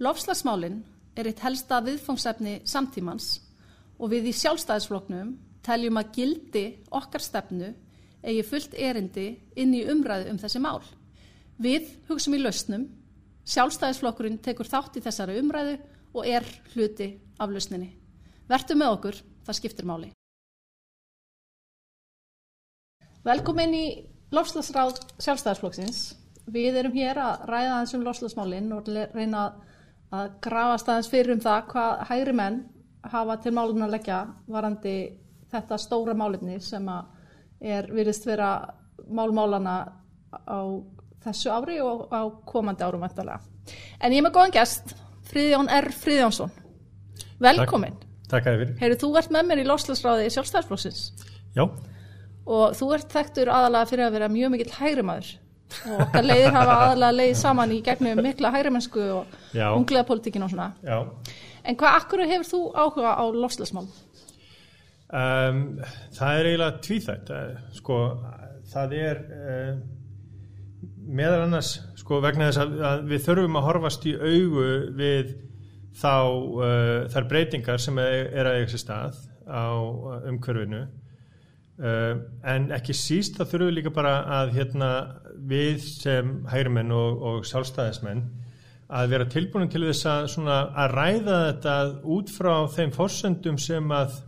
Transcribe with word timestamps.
Lofslagsmálinn 0.00 0.78
er 1.18 1.28
eitt 1.28 1.42
helsta 1.44 1.82
viðfóngsefni 1.84 2.62
samtímans 2.68 3.34
og 4.00 4.14
við 4.14 4.30
í 4.30 4.36
sjálfstæðisfloknum 4.38 5.34
teljum 5.66 5.98
að 6.00 6.12
gildi 6.14 6.62
okkar 6.96 7.20
stefnu 7.20 7.74
eigi 8.24 8.44
fullt 8.48 8.76
erindi 8.80 9.26
inn 9.60 9.74
í 9.76 9.82
umræðu 9.92 10.30
um 10.32 10.38
þessi 10.40 10.62
mál. 10.64 10.80
Við 11.60 11.90
hugsum 12.08 12.36
í 12.38 12.40
lausnum, 12.40 12.86
sjálfstæðisflokkurinn 13.44 14.40
tekur 14.40 14.68
þátt 14.70 14.96
í 14.96 15.04
þessari 15.04 15.36
umræðu 15.42 15.76
og 16.16 16.24
er 16.24 16.48
hluti 16.72 17.10
af 17.36 17.52
lausninni. 17.52 17.90
Vertu 18.48 18.76
með 18.80 18.94
okkur, 18.96 19.20
það 19.44 19.58
skiptir 19.58 19.88
máli. 19.88 20.08
Velkomin 23.20 23.76
í 23.76 23.86
Lofslagsráð 24.32 25.02
sjálfstæðisflokksins. 25.20 26.00
Við 26.50 26.80
erum 26.80 26.96
hér 26.96 27.18
að 27.20 27.44
ræða 27.50 27.80
þessum 27.82 28.06
lofslagsmálinn 28.06 28.72
og 28.72 28.88
reyna 28.88 29.42
að 29.44 29.58
grafa 30.42 30.78
staðins 30.82 31.10
fyrir 31.10 31.36
um 31.36 31.42
það 31.42 31.66
hvað 31.70 32.04
hægri 32.10 32.34
menn 32.34 32.60
hafa 33.10 33.36
til 33.42 33.52
málun 33.56 33.86
að 33.86 33.94
leggja 33.94 34.20
varandi 34.50 34.94
þetta 35.50 35.78
stóra 35.80 36.14
málefni 36.18 36.58
sem 36.62 36.88
er 37.60 37.88
virðist 37.92 38.26
vera 38.26 38.50
málmálana 39.10 39.76
á 40.46 40.60
þessu 41.24 41.52
ári 41.52 41.80
og 41.84 42.08
á 42.10 42.22
komandi 42.46 42.84
árum 42.84 43.02
vantarlega. 43.04 43.40
En 44.00 44.12
ég 44.12 44.20
er 44.20 44.26
með 44.26 44.36
góðan 44.36 44.54
gæst, 44.56 44.94
Fríðjón 45.30 45.70
R. 45.70 45.90
Fríðjónsson. 45.94 46.52
Velkomin. 47.40 47.98
Takk 48.30 48.46
að 48.46 48.54
þið 48.54 48.62
fyrir. 48.62 48.74
Heyrðu, 48.80 48.98
þú 49.02 49.10
ert 49.20 49.34
með 49.34 49.46
mér 49.48 49.62
í 49.62 49.66
Lofslagsráði 49.68 50.30
sjálfstæðsflóksins. 50.34 51.02
Já. 51.56 51.64
Og 52.50 52.74
þú 52.78 52.90
ert 52.96 53.14
þekktur 53.14 53.50
aðalega 53.52 53.90
fyrir 53.90 54.06
að 54.06 54.16
vera 54.16 54.30
mjög 54.32 54.54
mikill 54.54 54.74
hægri 54.78 55.06
maður 55.06 55.32
og 55.90 56.04
okkar 56.06 56.26
leiðir 56.26 56.54
hafa 56.56 56.76
aðalega 56.86 57.16
leið 57.18 57.32
saman 57.40 57.74
í 57.74 57.80
gegnum 57.86 58.22
mikla 58.24 58.52
hægrimennsku 58.54 59.02
og 59.14 59.38
unglega 59.70 60.06
politíkin 60.08 60.46
og 60.46 60.52
svona 60.52 60.70
Já. 60.84 60.98
en 61.64 61.78
hvað 61.80 61.98
akkur 62.00 62.24
hefur 62.26 62.50
þú 62.50 62.62
áhuga 62.74 63.14
á 63.16 63.24
lofslagsmál? 63.34 63.88
Um, 65.10 65.62
það 66.14 66.36
er 66.38 66.48
eiginlega 66.50 66.82
tvíþægt 66.86 67.32
sko, 67.80 67.96
það 68.70 68.92
er 68.98 69.22
uh, 69.34 69.72
meðal 71.10 71.46
annars 71.48 71.72
sko, 71.98 72.20
vegna 72.22 72.50
þess 72.50 72.62
að, 72.62 72.76
að 72.86 73.06
við 73.10 73.24
þurfum 73.24 73.58
að 73.58 73.66
horfast 73.66 74.06
í 74.06 74.14
augu 74.14 74.68
við 75.00 75.32
þá 75.98 76.14
uh, 76.14 77.08
þær 77.10 77.28
breytingar 77.32 77.82
sem 77.82 77.98
er, 77.98 78.30
er 78.30 78.50
að 78.52 78.62
sér 78.70 78.84
stað 78.84 79.18
á 79.50 79.66
umhverfinu 80.30 80.84
uh, 81.80 82.20
en 82.54 82.70
ekki 82.76 82.96
síst 82.96 83.38
það 83.38 83.52
þurfum 83.52 83.70
við 83.70 83.76
líka 83.78 83.94
bara 83.96 84.14
að 84.40 84.54
hérna 84.58 84.90
við 85.50 85.80
sem 85.86 86.34
hægrimenn 86.50 86.92
og, 86.94 87.22
og 87.30 87.48
sjálfstæðismenn 87.48 88.24
að 88.90 89.12
vera 89.12 89.28
tilbúin 89.30 89.70
til 89.70 89.84
þess 89.86 90.08
að, 90.10 90.24
svona, 90.32 90.58
að 90.74 90.96
ræða 90.96 91.38
þetta 91.44 91.76
út 92.16 92.32
frá 92.34 92.54
þeim 92.74 92.92
fórsöndum 92.96 93.58
sem 93.62 93.92
að 93.94 94.18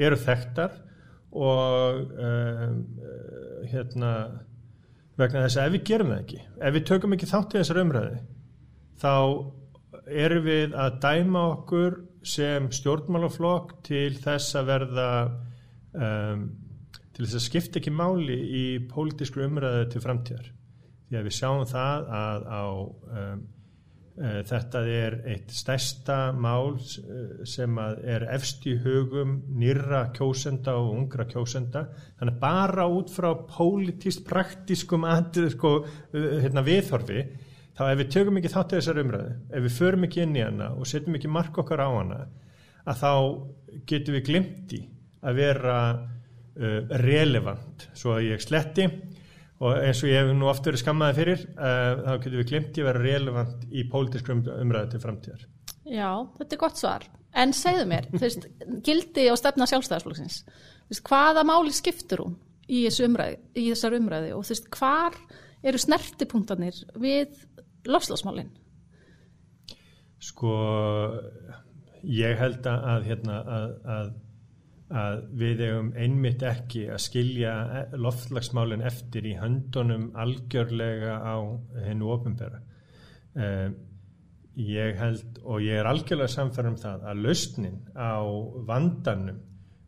eru 0.00 0.16
þekktar 0.20 0.78
og 1.36 2.00
um, 2.16 2.78
hérna 3.68 4.12
vegna 5.16 5.44
þess 5.44 5.58
að 5.60 5.68
ef 5.68 5.74
við 5.76 5.84
gerum 5.90 6.12
það 6.12 6.22
ekki 6.22 6.40
ef 6.40 6.74
við 6.76 6.86
tökum 6.90 7.16
ekki 7.16 7.28
þátt 7.30 7.54
í 7.54 7.60
þessar 7.60 7.82
umræði 7.82 8.18
þá 9.02 9.14
erum 10.24 10.46
við 10.46 10.76
að 10.78 10.98
dæma 11.02 11.44
okkur 11.52 11.98
sem 12.26 12.70
stjórnmálaflokk 12.74 13.76
til 13.86 14.16
þess 14.22 14.56
að 14.58 14.70
verða 14.72 15.10
um, 15.96 16.46
til 17.16 17.24
þess 17.24 17.38
að 17.38 17.44
skipta 17.46 17.80
ekki 17.80 17.92
máli 17.96 18.36
í 18.36 18.64
pólitísku 18.90 19.44
umræðu 19.46 19.84
til 19.92 20.02
framtíðar. 20.04 20.48
Því 21.06 21.18
að 21.18 21.28
við 21.28 21.36
sjáum 21.36 21.68
það 21.70 22.08
að 22.18 22.46
á, 22.50 22.64
um, 23.20 23.44
uh, 24.18 24.40
þetta 24.50 24.82
er 24.92 25.16
eitt 25.32 25.54
stærsta 25.56 26.18
mál 26.36 26.74
uh, 26.76 27.40
sem 27.48 27.80
er 27.80 28.26
efst 28.34 28.66
í 28.68 28.76
hugum 28.84 29.38
nýra 29.56 30.06
kjósenda 30.16 30.76
og 30.80 30.92
ungra 30.96 31.28
kjósenda. 31.30 31.86
Þannig 32.20 32.40
bara 32.42 32.88
út 32.92 33.12
frá 33.14 33.30
pólitíst 33.48 34.26
praktískum 34.28 35.06
sko, 35.54 35.76
uh, 35.86 36.30
hérna, 36.44 36.66
viðhorfi 36.66 37.24
þá 37.76 37.86
ef 37.90 37.98
við 38.00 38.12
tökum 38.12 38.40
ekki 38.40 38.52
þátt 38.52 38.72
í 38.72 38.78
þessar 38.78 39.00
umræðu, 39.02 39.32
ef 39.52 39.64
við 39.66 39.74
förum 39.76 40.04
ekki 40.06 40.22
inn 40.24 40.36
í 40.36 40.44
hana 40.44 40.70
og 40.72 40.88
setjum 40.88 41.16
ekki 41.18 41.28
mark 41.32 41.58
okkar 41.60 41.82
á 41.84 41.88
hana, 41.92 42.20
að 42.88 43.02
þá 43.02 43.10
getum 43.90 44.16
við 44.16 44.28
glimt 44.30 44.72
í 44.76 44.80
að 45.24 45.40
vera 45.40 45.76
uh, 45.94 46.96
relevant 47.02 47.88
svo 47.96 48.16
að 48.16 48.30
ég 48.30 48.44
sletti. 48.44 48.88
Og 49.64 49.72
eins 49.80 50.02
og 50.04 50.10
ég 50.10 50.20
hef 50.20 50.34
nú 50.36 50.50
oft 50.50 50.66
verið 50.68 50.82
skammaði 50.82 51.16
fyrir 51.16 51.44
uh, 51.56 51.92
þá 52.04 52.10
getur 52.24 52.40
við 52.42 52.48
glimt 52.50 52.76
í 52.76 52.82
að 52.82 52.88
vera 52.90 53.04
relevant 53.06 53.68
í 53.72 53.84
pólitískum 53.88 54.42
umræðu 54.52 54.92
til 54.92 55.02
framtíðar. 55.06 55.46
Já, 55.86 56.10
þetta 56.36 56.56
er 56.58 56.60
gott 56.60 56.80
svar. 56.80 57.06
En 57.36 57.52
segðu 57.56 57.86
mér, 57.88 58.08
veist, 58.16 58.44
gildi 58.84 59.30
og 59.32 59.38
stefna 59.40 59.68
sjálfstæðarsflokksins 59.70 60.42
hvaða 61.06 61.42
máli 61.46 61.72
skiptur 61.74 62.22
hún 62.22 62.36
í, 62.68 62.86
umræði, 63.04 63.40
í 63.58 63.66
þessar 63.72 63.96
umræði 63.98 64.32
og 64.36 64.46
veist, 64.46 64.68
hvar 64.76 65.16
eru 65.66 65.80
snertipunktanir 65.80 66.78
við 67.00 67.34
lofslagsmálinn 67.86 68.52
Sko 70.22 70.52
ég 72.06 72.38
held 72.40 72.66
að, 72.70 73.04
hérna, 73.06 73.40
að, 73.42 73.74
að 73.96 74.12
að 74.86 75.22
við 75.40 75.62
hefum 75.64 75.88
einmitt 75.98 76.42
ekki 76.46 76.84
að 76.94 77.02
skilja 77.02 77.54
loftlagsmálinn 77.98 78.84
eftir 78.86 79.26
í 79.26 79.34
höndunum 79.40 80.12
algjörlega 80.14 81.18
á 81.26 81.36
hennu 81.82 82.12
ofinbera. 82.14 82.60
Um, 83.34 83.74
ég 84.56 84.96
held 84.96 85.40
og 85.44 85.64
ég 85.64 85.80
er 85.80 85.90
algjörlega 85.90 86.32
samfærum 86.32 86.76
um 86.76 86.80
það 86.80 87.08
að 87.10 87.24
lausnin 87.26 87.80
á 87.98 88.22
vandanum 88.68 89.42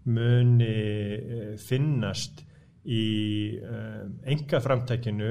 muni 0.08 0.74
uh, 1.14 1.54
finnast 1.62 2.42
í 2.88 3.04
um, 3.62 4.18
enga 4.26 4.60
framtækinu 4.64 5.30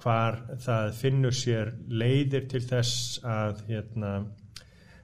hvar 0.00 0.38
það 0.60 0.92
finnur 0.96 1.34
sér 1.36 1.72
leiðir 1.88 2.46
til 2.52 2.62
þess 2.64 3.18
að 3.24 3.64
hérna 3.68 4.12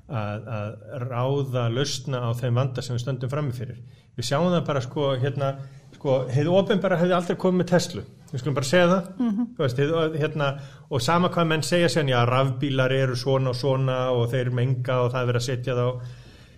að, 0.08 0.50
að 0.58 0.74
ráða 1.06 1.68
lausna 1.72 2.20
á 2.22 2.30
þeim 2.38 2.60
vanda 2.60 2.84
sem 2.84 2.96
við 2.96 3.02
stöndum 3.02 3.32
framifyrir. 3.32 3.80
Við 4.16 4.28
sjáum 4.28 4.52
það 4.52 4.62
bara 4.68 4.82
sko, 4.84 5.08
hérna, 5.20 5.48
sko, 5.96 6.20
hefðu 6.32 6.54
ofinbæra 6.60 7.00
hefði 7.00 7.16
aldrei 7.16 7.38
komið 7.40 7.60
með 7.60 7.70
Tesla, 7.72 8.04
við 8.30 8.42
skulum 8.42 8.56
bara 8.56 8.68
segja 8.70 8.86
það, 8.92 9.10
mm 9.16 9.32
-hmm. 9.32 9.48
veist, 9.58 9.82
hefðu, 9.82 10.20
hérna, 10.22 10.48
og 10.88 11.02
sama 11.02 11.32
hvað 11.34 11.50
menn 11.50 11.66
segja 11.66 11.90
sér, 11.92 12.08
já, 12.08 12.20
rafbílar 12.24 12.92
eru 12.92 13.16
svona 13.16 13.50
og 13.50 13.56
svona 13.56 13.98
og 14.10 14.30
þeir 14.30 14.50
menga 14.50 15.00
og 15.02 15.12
það 15.12 15.20
er 15.20 15.26
verið 15.26 15.42
að 15.42 15.48
setja 15.50 15.74
þá, 15.74 15.86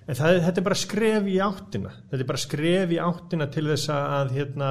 en 0.06 0.14
það, 0.14 0.40
þetta 0.46 0.60
er 0.60 0.68
bara 0.70 0.82
skref 0.84 1.26
í 1.26 1.38
áttina, 1.38 1.92
þetta 2.10 2.22
er 2.22 2.32
bara 2.32 2.46
skref 2.46 2.90
í 2.90 2.98
áttina 2.98 3.46
til 3.46 3.66
þess 3.66 3.88
að, 3.88 4.32
hérna, 4.38 4.70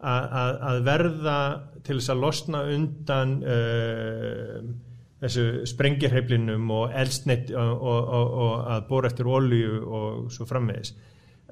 að, 0.00 0.24
að, 0.42 0.56
að 0.70 0.82
verða 0.84 1.38
til 1.82 1.98
þess 1.98 2.10
að 2.10 2.22
losna 2.22 2.62
undan 2.62 3.42
uh, 3.42 4.62
þessu 5.22 5.66
sprengirheiflinum 5.70 6.70
og 6.74 6.94
eldsneitt 6.98 7.52
og, 7.54 7.84
og, 7.92 8.14
og, 8.44 8.54
að 8.74 8.88
bóra 8.88 9.10
eftir 9.10 9.30
olju 9.30 9.82
og 9.82 10.32
svo 10.34 10.46
framvegis. 10.48 10.94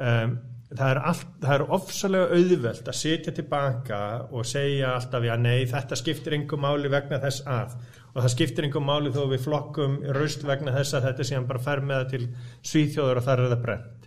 Um, 0.00 0.34
það 0.70 0.90
er, 0.94 1.22
er 1.54 1.64
ofsalega 1.76 2.36
auðvelt 2.38 2.90
að 2.90 2.98
setja 2.98 3.34
tilbaka 3.36 4.02
og 4.30 4.46
segja 4.48 4.96
alltaf 4.96 5.26
já 5.26 5.34
nei 5.38 5.64
þetta 5.70 5.98
skiptir 5.98 6.36
einhver 6.36 6.62
máli 6.62 6.90
vegna 6.92 7.22
þess 7.22 7.46
að. 7.46 7.78
Og 8.10 8.24
það 8.24 8.34
skiptir 8.34 8.66
einhver 8.66 8.82
máli 8.82 9.14
þó 9.14 9.22
við 9.30 9.46
flokkum 9.46 10.00
raust 10.16 10.42
vegna 10.46 10.74
þess 10.74 10.98
að 10.98 11.10
þetta 11.10 11.26
sé 11.26 11.38
hann 11.38 11.50
bara 11.50 11.62
fær 11.62 11.82
með 11.86 12.00
það 12.02 12.12
til 12.14 12.24
svíþjóður 12.72 13.20
og 13.20 13.26
þar 13.28 13.44
er 13.44 13.52
það 13.54 13.66
brent 13.68 14.00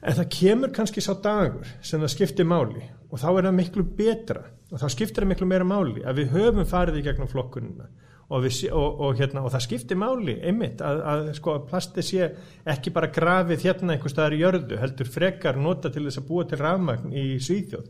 en 0.00 0.16
það 0.16 0.30
kemur 0.32 0.72
kannski 0.72 1.02
sá 1.04 1.12
dagur 1.22 1.68
sem 1.84 2.00
það 2.00 2.12
skiptir 2.14 2.48
máli 2.48 2.82
og 3.10 3.20
þá 3.20 3.28
er 3.30 3.48
það 3.48 3.56
miklu 3.58 3.84
betra 3.98 4.44
og 4.70 4.80
þá 4.80 4.86
skiptir 4.94 5.24
það 5.24 5.32
miklu 5.34 5.48
meira 5.50 5.66
máli 5.68 6.04
að 6.06 6.22
við 6.22 6.36
höfum 6.36 6.68
farið 6.68 7.00
í 7.00 7.04
gegnum 7.04 7.30
flokkununa 7.30 7.88
og, 8.30 8.44
við, 8.44 8.58
og, 8.70 9.00
og, 9.02 9.16
hérna, 9.18 9.42
og 9.42 9.50
það 9.54 9.64
skiptir 9.64 9.98
máli 9.98 10.36
einmitt 10.46 10.82
að, 10.86 11.00
að 11.12 11.30
sko, 11.38 11.56
plasti 11.66 12.04
sé 12.06 12.28
ekki 12.70 12.92
bara 12.94 13.10
grafið 13.10 13.66
hérna 13.66 13.96
einhver 13.96 14.12
staðar 14.12 14.36
í 14.36 14.42
jörðu 14.44 14.78
heldur 14.78 15.10
frekar 15.10 15.58
nota 15.58 15.90
til 15.90 16.04
þess 16.06 16.20
að 16.22 16.28
búa 16.28 16.46
til 16.46 16.60
rafmagn 16.60 17.16
í 17.16 17.24
Svíþjóð. 17.42 17.88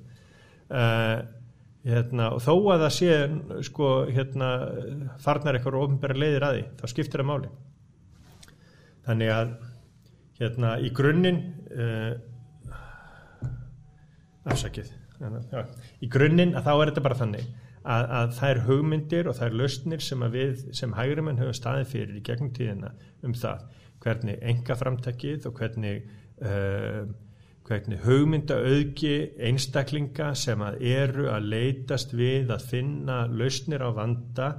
Uh, 0.70 1.18
hérna, 1.84 2.30
og 2.36 2.40
þó 2.44 2.54
að 2.72 2.86
það 2.86 2.94
sé 2.96 3.18
sko, 3.68 3.90
hérna, 4.08 4.50
farnar 5.20 5.58
eitthvað 5.58 5.80
ofnbæra 5.82 6.16
leiðir 6.16 6.46
að 6.46 6.56
því, 6.56 6.64
þá 6.80 6.86
skiptir 6.94 7.22
það 7.22 7.30
máli. 7.32 7.52
Þannig 9.08 9.32
að 9.36 9.54
hérna 10.40 10.74
í 10.80 10.92
grunninn 10.96 11.40
uh, 11.76 12.12
afsakið. 14.48 14.94
Já, 15.20 15.66
í 16.00 16.08
grunninn 16.08 16.54
að 16.56 16.64
þá 16.64 16.72
er 16.78 16.90
þetta 16.90 17.02
bara 17.04 17.18
þannig 17.18 17.50
að, 17.84 18.06
að 18.20 18.40
er 18.50 18.62
hugmyndir 18.66 19.30
og 19.30 19.42
er 19.42 19.56
lausnir 19.56 20.04
sem 20.04 20.24
við 20.32 20.66
sem 20.76 20.94
hægrimenn 20.96 21.40
höfum 21.40 21.56
staðið 21.56 21.92
fyrir 21.94 22.18
í 22.18 22.24
gegnum 22.26 22.52
tíðina 22.56 22.92
um 23.24 23.36
það 23.36 23.66
hvernig 24.00 24.40
enga 24.52 24.76
framtækið 24.80 25.48
og 25.48 25.60
hvernig, 25.60 26.04
uh, 26.40 27.04
hvernig 27.68 28.04
hugmyndaauðgi 28.04 29.14
einstaklinga 29.50 30.32
sem 30.38 30.62
að 30.64 30.80
eru 30.90 31.28
að 31.32 31.48
leitast 31.54 32.14
við 32.16 32.52
að 32.54 32.68
finna 32.72 33.22
lausnir 33.28 33.84
á 33.84 33.90
vanda 33.96 34.52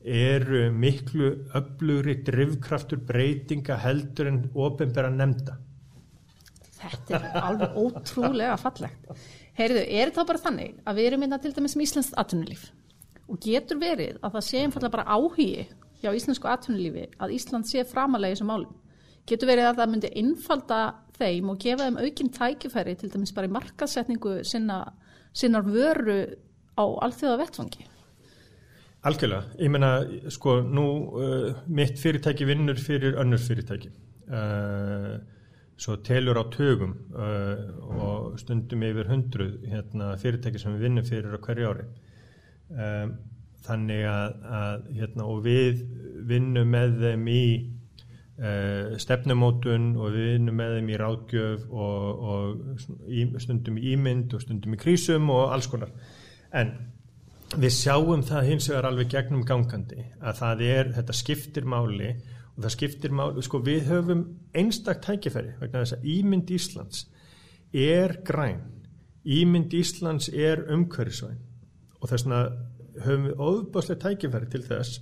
eru 0.00 0.70
miklu 0.72 1.32
öflugri 1.58 2.20
drivkraftur 2.24 3.02
breytinga 3.04 3.76
heldur 3.82 4.30
en 4.30 4.38
ofinbæra 4.54 5.10
nefnda. 5.12 5.58
Þetta 6.80 7.18
er 7.18 7.42
alveg 7.42 7.76
ótrúlega 7.76 8.56
fallegt. 8.56 9.10
Heyrðu, 9.60 9.80
er 9.84 10.08
þetta 10.08 10.24
bara 10.24 10.40
þannig 10.40 10.76
að 10.88 10.96
við 10.96 11.06
erum 11.10 11.24
einna 11.26 11.38
til 11.42 11.50
dæmis 11.52 11.74
með 11.76 11.84
Íslands 11.84 12.14
atvinnulíf 12.22 12.62
og 13.30 13.38
getur 13.44 13.78
verið 13.80 14.16
að 14.24 14.36
það 14.36 14.44
sé 14.46 14.62
einfallega 14.64 14.94
bara 14.94 15.16
áhugi 15.18 15.66
hjá 16.00 16.10
íslensku 16.16 16.48
atvinnulífi 16.48 17.02
að 17.20 17.34
Ísland 17.36 17.68
sé 17.68 17.84
framalega 17.84 18.32
í 18.32 18.38
þessum 18.38 18.48
málum. 18.50 18.72
Getur 19.28 19.50
verið 19.50 19.68
að 19.68 19.82
það 19.82 19.90
myndi 19.92 20.10
innfalda 20.22 20.78
þeim 21.20 21.50
og 21.52 21.60
gefa 21.60 21.86
þeim 21.86 21.98
aukinn 22.00 22.32
tækifæri 22.38 22.94
til 22.98 23.10
dæmis 23.12 23.34
bara 23.36 23.50
í 23.50 23.52
markasetningu 23.52 24.38
sinna, 24.48 24.78
sinnar 25.36 25.68
vöru 25.68 26.22
á 26.80 26.84
alþjóða 27.04 27.42
vettfangi? 27.42 27.84
Algjörlega. 29.04 29.44
Ég 29.60 29.72
menna, 29.72 29.92
sko, 30.32 30.58
nú 30.64 30.86
uh, 31.20 31.60
mitt 31.68 32.00
fyrirtæki 32.00 32.48
vinnur 32.48 32.80
fyrir 32.80 33.20
önnur 33.20 33.40
fyrirtæki. 33.44 33.92
Uh, 34.28 35.20
svo 35.80 35.96
telur 36.04 36.36
á 36.36 36.44
tögum 36.52 36.94
uh, 37.16 37.56
og 37.96 38.38
stundum 38.40 38.84
yfir 38.84 39.08
hundruð 39.08 39.66
hérna, 39.70 40.12
fyrirtæki 40.20 40.60
sem 40.60 40.76
við 40.76 40.86
vinnum 40.86 41.06
fyrir 41.08 41.36
á 41.36 41.40
hverju 41.40 41.70
ári. 41.72 41.86
Um, 42.70 43.14
þannig 43.64 44.06
að, 44.08 44.34
að 44.60 44.88
hérna, 44.98 45.26
og 45.26 45.44
við 45.44 45.82
vinnum 46.28 46.70
með 46.70 46.96
þeim 47.00 47.26
í 47.32 47.44
uh, 48.40 48.98
stefnumótun 49.00 49.94
og 49.96 50.14
við 50.14 50.28
vinnum 50.34 50.60
með 50.60 50.76
þeim 50.76 50.92
í 50.92 51.00
ráðgjöf 51.00 51.66
og, 51.70 52.24
og 52.34 53.08
í, 53.08 53.26
stundum 53.42 53.80
í 53.80 53.94
ímynd 53.94 54.36
og 54.36 54.44
stundum 54.44 54.76
í 54.76 54.80
krísum 54.80 55.32
og 55.32 55.54
alls 55.54 55.70
konar. 55.72 55.92
En 56.52 56.74
við 57.56 57.72
sjáum 57.74 58.20
það 58.26 58.52
hins 58.52 58.68
vegar 58.70 58.90
alveg 58.90 59.10
gegnum 59.16 59.46
gangandi 59.48 60.04
að 60.20 60.42
það 60.42 60.66
er, 60.68 60.92
þetta 60.98 61.16
skiptir 61.16 61.66
máli 61.66 62.12
það 62.64 62.74
skiptir 62.76 63.14
máli, 63.14 63.44
sko 63.44 63.60
við 63.64 63.88
höfum 63.90 64.24
einstak 64.56 65.02
tækifæri 65.04 65.54
vegna 65.60 65.84
þess 65.84 65.98
að 65.98 66.08
ímynd 66.14 66.52
Íslands 66.56 67.06
er 67.72 68.16
græn. 68.26 68.60
Ímynd 69.24 69.74
Íslands 69.76 70.30
er 70.32 70.64
umhverfisvæn. 70.72 71.38
Og 72.00 72.10
þess 72.10 72.26
vegna 72.26 72.42
höfum 73.04 73.26
við 73.28 73.40
óbáslega 73.40 74.04
tækifæri 74.06 74.50
til 74.52 74.62
þess 74.66 75.00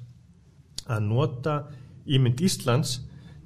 að 0.88 1.06
nota 1.08 1.60
ímynd 2.08 2.40
Íslands 2.44 2.98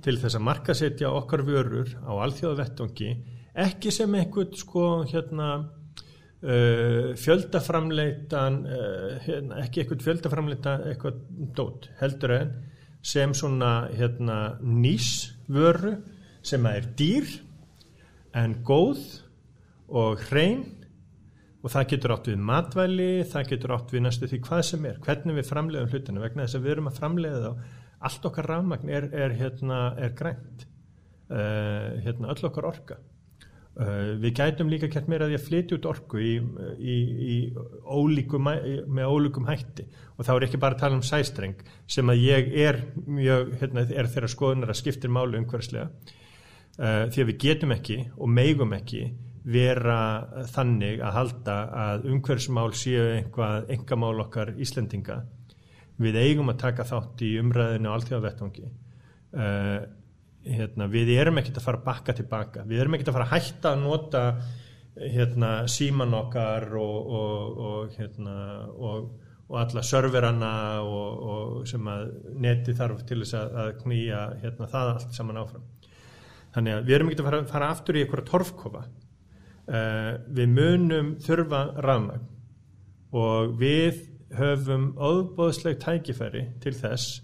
til 0.02 0.16
þess 0.18 0.38
að 0.38 0.46
markasetja 0.48 1.12
okkar 1.14 1.44
vörur 1.46 1.92
á 2.02 2.12
alþjóða 2.24 2.58
vettungi 2.62 3.12
ekki 3.52 3.92
sem 3.94 4.14
einhvern 4.16 4.56
sko 4.56 4.86
hérna 5.10 5.48
uh, 5.62 7.12
fjöldaframleitan 7.18 8.60
uh, 8.64 9.08
hérna, 9.26 9.62
ekki 9.64 9.82
einhvern 9.82 10.04
fjöldaframleitan 10.06 10.86
eitthvað 10.90 11.20
dót 11.56 11.90
heldur 12.00 12.36
en 12.38 12.54
sem 13.02 13.34
svona 13.34 13.88
hérna, 13.92 14.58
nýsvöru 14.62 15.96
sem 16.42 16.66
er 16.70 16.86
dýr 16.98 17.28
en 18.38 18.56
góð 18.66 19.02
og 19.92 20.22
hrein 20.30 20.64
og 21.62 21.70
það 21.70 21.88
getur 21.92 22.14
átt 22.16 22.30
við 22.32 22.42
matvæli, 22.42 23.10
það 23.30 23.48
getur 23.52 23.74
átt 23.76 23.94
við 23.94 24.04
næstu 24.06 24.30
því 24.30 24.40
hvað 24.46 24.64
sem 24.66 24.88
er, 24.90 24.98
hvernig 25.04 25.38
við 25.38 25.48
framleiðum 25.50 25.92
hlutinu 25.92 26.22
vegna 26.22 26.46
þess 26.46 26.58
að 26.58 26.66
við 26.66 26.74
erum 26.74 26.90
að 26.90 26.98
framleiða 26.98 27.54
allt 28.02 28.26
okkar 28.26 28.48
rafmagn 28.50 28.90
er, 28.90 29.08
er, 29.14 29.34
hérna, 29.38 29.80
er 29.94 30.14
grænt. 30.18 30.66
Uh, 31.32 32.02
hérna, 32.02 32.32
öll 32.34 32.48
okkar 32.48 32.66
orka 32.68 32.98
við 33.72 34.34
gætum 34.36 34.68
líka 34.68 34.88
kert 34.92 35.06
meira 35.08 35.24
að 35.24 35.32
því 35.32 35.36
að 35.38 35.44
flytja 35.46 35.76
út 35.78 35.86
orku 35.88 36.20
í, 36.20 36.32
í, 36.76 36.96
í 37.32 37.36
ólíkum, 37.88 38.50
með 38.92 39.08
ólíkum 39.08 39.48
hætti. 39.48 39.86
Og 40.18 40.26
þá 40.28 40.32
er 40.34 40.46
ekki 40.46 40.60
bara 40.60 40.76
að 40.76 40.82
tala 40.82 40.98
um 40.98 41.04
sæstreng 41.06 41.62
sem 41.88 42.12
að 42.12 42.24
ég 42.26 42.50
er 42.66 42.82
mjög, 43.06 43.54
hérna, 43.62 43.86
er 43.88 44.10
þeirra 44.12 44.28
skoðunar 44.28 44.74
að 44.74 44.80
skiptir 44.82 45.12
málu 45.12 45.40
umhverfslega 45.40 45.88
uh, 45.88 47.08
því 47.08 47.24
að 47.24 47.30
við 47.30 47.38
getum 47.46 47.72
ekki 47.78 47.98
og 48.12 48.32
meigum 48.32 48.76
ekki 48.76 49.06
vera 49.42 49.96
þannig 50.52 51.00
að 51.02 51.16
halda 51.16 51.56
að 51.86 52.04
umhverfsmál 52.12 52.68
séu 52.78 53.08
einhvað 53.16 53.72
engamál 53.74 54.20
okkar 54.26 54.52
Íslendinga. 54.52 55.22
Við 56.02 56.20
eigum 56.20 56.52
að 56.52 56.60
taka 56.60 56.86
þátt 56.86 57.24
í 57.24 57.34
umræðinu 57.40 57.88
á 57.88 57.94
allþjóðavettangi 57.96 58.68
uh, 58.68 59.80
hérna, 60.46 60.88
við 60.90 61.14
erum 61.16 61.40
ekkert 61.40 61.60
að 61.60 61.66
fara 61.68 61.82
bakka 61.86 62.14
tilbaka, 62.18 62.66
við 62.68 62.82
erum 62.82 62.96
ekkert 62.96 63.12
að 63.12 63.18
fara 63.18 63.26
að 63.28 63.34
hætta 63.36 63.72
að 63.72 63.82
nota 63.82 64.22
hérna, 64.96 65.50
síman 65.70 66.16
okkar 66.16 66.66
og, 66.76 67.12
og, 67.18 67.60
og, 67.66 67.92
hérna, 67.96 68.36
og 68.72 69.12
alla 69.52 69.82
serverana 69.84 70.54
og 70.80 71.62
sem 71.68 71.88
að 71.92 72.10
neti 72.40 72.74
þarf 72.76 73.02
til 73.08 73.20
þess 73.20 73.36
að, 73.36 73.56
að 73.62 73.72
knýja 73.82 74.20
hérna, 74.42 74.68
það 74.72 74.92
allt 74.94 75.16
saman 75.16 75.40
áfram. 75.42 75.66
Þannig 76.52 76.76
að 76.76 76.86
við 76.88 76.96
erum 76.96 77.10
ekkert 77.10 77.22
að 77.22 77.28
fara, 77.28 77.42
fara 77.52 77.72
aftur 77.72 77.96
í 77.96 78.04
einhverja 78.04 78.28
torfkofa. 78.28 78.84
Uh, 79.62 80.14
við 80.34 80.54
munum 80.56 81.12
þurfa 81.22 81.60
rafmagn 81.84 82.24
og 83.14 83.52
við 83.60 84.00
höfum 84.34 84.88
óbóðsleg 84.96 85.78
tækifæri 85.80 86.46
til 86.64 86.72
þess 86.74 87.20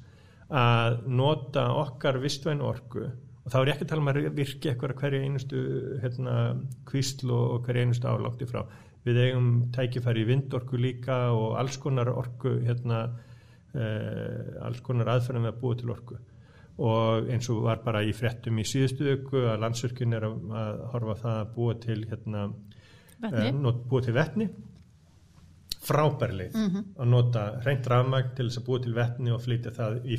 að 0.49 1.01
nota 1.13 1.69
okkar 1.77 2.19
vistvæn 2.23 2.63
orku. 2.65 3.05
Og 3.45 3.53
þá 3.53 3.59
er 3.61 3.71
ekki 3.73 3.87
að 3.87 3.91
tala 3.93 4.03
um 4.03 4.11
að 4.13 4.21
virki 4.37 4.71
eitthvað 4.71 4.95
hverja 5.01 5.25
einustu 5.25 5.61
hérna, 6.03 6.37
kvísl 6.89 7.33
og 7.33 7.67
hverja 7.67 7.87
einustu 7.87 8.09
álátti 8.09 8.49
frá. 8.49 8.63
Við 9.07 9.21
eigum 9.25 9.51
tækifæri 9.73 10.25
í 10.25 10.29
vindorku 10.29 10.81
líka 10.81 11.29
og 11.33 11.57
alls 11.61 11.79
konar 11.81 12.11
orku, 12.13 12.59
hérna, 12.65 13.07
eh, 13.75 14.59
alls 14.65 14.83
konar 14.85 15.15
aðferðum 15.15 15.49
við 15.49 15.55
að 15.55 15.61
búa 15.63 15.79
til 15.81 15.95
orku. 15.95 16.19
Og 16.79 17.31
eins 17.33 17.49
og 17.51 17.63
var 17.65 17.81
bara 17.85 18.05
í 18.05 18.13
frettum 18.15 18.59
í 18.61 18.67
síðustu 18.69 19.09
öku 19.17 19.45
að 19.49 19.63
landsverkun 19.65 20.15
er 20.15 20.29
að, 20.29 20.37
að 20.63 20.83
horfa 20.93 21.17
það 21.23 21.39
að 21.39 21.55
búa 21.57 21.79
til 21.83 22.01
hérna, 22.07 22.45
eh, 23.33 23.53
búa 23.89 24.05
til 24.05 24.15
vettni 24.15 24.49
frábærlið 25.89 26.55
mm 26.55 26.69
-hmm. 26.69 26.85
að 27.03 27.09
nota 27.09 27.43
reynd 27.65 27.87
rafmagn 27.93 28.33
til 28.37 28.49
þess 28.49 28.61
að 28.61 28.67
búa 28.67 28.83
til 28.85 28.95
vettni 28.95 29.35
og 29.35 29.43
flytja 29.43 29.71
það 29.79 30.01
í 30.05 30.17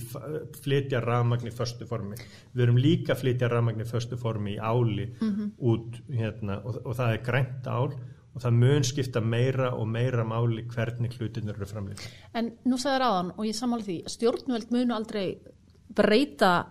flytja 0.63 1.01
rafmagn 1.05 1.47
í 1.47 1.55
förstu 1.59 1.87
formi. 1.87 2.15
Við 2.53 2.63
erum 2.63 2.77
líka 2.77 3.13
að 3.13 3.19
flytja 3.23 3.49
rafmagn 3.49 3.81
í 3.81 3.89
förstu 3.91 4.17
formi 4.17 4.55
í 4.55 4.59
áli 4.59 5.09
mm 5.21 5.29
-hmm. 5.35 5.51
út 5.57 6.01
hérna 6.09 6.61
og, 6.63 6.81
og 6.85 6.95
það 6.95 7.13
er 7.13 7.23
grænt 7.23 7.67
ál 7.67 7.91
og 8.35 8.41
það 8.41 8.51
mun 8.51 8.83
skipta 8.83 9.21
meira 9.21 9.73
og 9.75 9.87
meira 9.87 10.23
máli 10.23 10.63
hvernig 10.67 11.17
hlutinur 11.17 11.55
eru 11.55 11.65
framlýtt. 11.65 12.07
En 12.33 12.51
nú 12.65 12.77
sagður 12.77 13.05
aðan 13.07 13.31
og 13.37 13.45
ég 13.45 13.55
samála 13.55 13.83
því 13.83 14.03
stjórnveld 14.07 14.71
munu 14.71 14.93
aldrei 14.93 15.37
breyta 15.95 16.65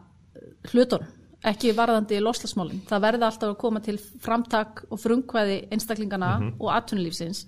hlutun 0.73 1.07
ekki 1.47 1.73
varðandi 1.77 2.21
loslasmálinn. 2.23 2.83
Það 2.89 3.05
verða 3.05 3.27
alltaf 3.31 3.53
að 3.53 3.59
koma 3.61 3.81
til 3.85 3.99
framtak 3.99 4.85
og 4.91 4.99
frumkvæði 4.99 5.59
einstaklingana 5.71 6.39
mm 6.39 6.49
-hmm. 6.49 6.55
og 6.59 6.73
atvinnulífsins 6.77 7.47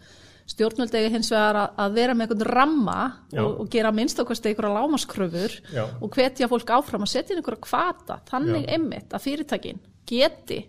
stjórnvöld 0.50 0.96
eða 0.98 1.12
hins 1.14 1.30
vegar 1.30 1.60
að 1.68 1.94
vera 1.98 2.16
með 2.16 2.26
einhvern 2.26 2.50
ramma 2.50 2.98
og, 3.36 3.60
og 3.62 3.70
gera 3.72 3.92
minnst 3.94 4.20
okkarstu 4.22 4.50
einhverja 4.50 4.74
lámaskröfur 4.74 5.56
Já. 5.74 5.84
og 6.00 6.10
hvetja 6.16 6.50
fólk 6.50 6.74
áfram 6.74 7.06
að 7.06 7.14
setja 7.14 7.34
inn 7.34 7.42
einhverja 7.42 7.64
kvata 7.68 8.20
þannig 8.30 8.66
Já. 8.66 8.74
emmitt 8.76 9.14
að 9.14 9.24
fyrirtækin 9.28 9.80
geti 10.10 10.60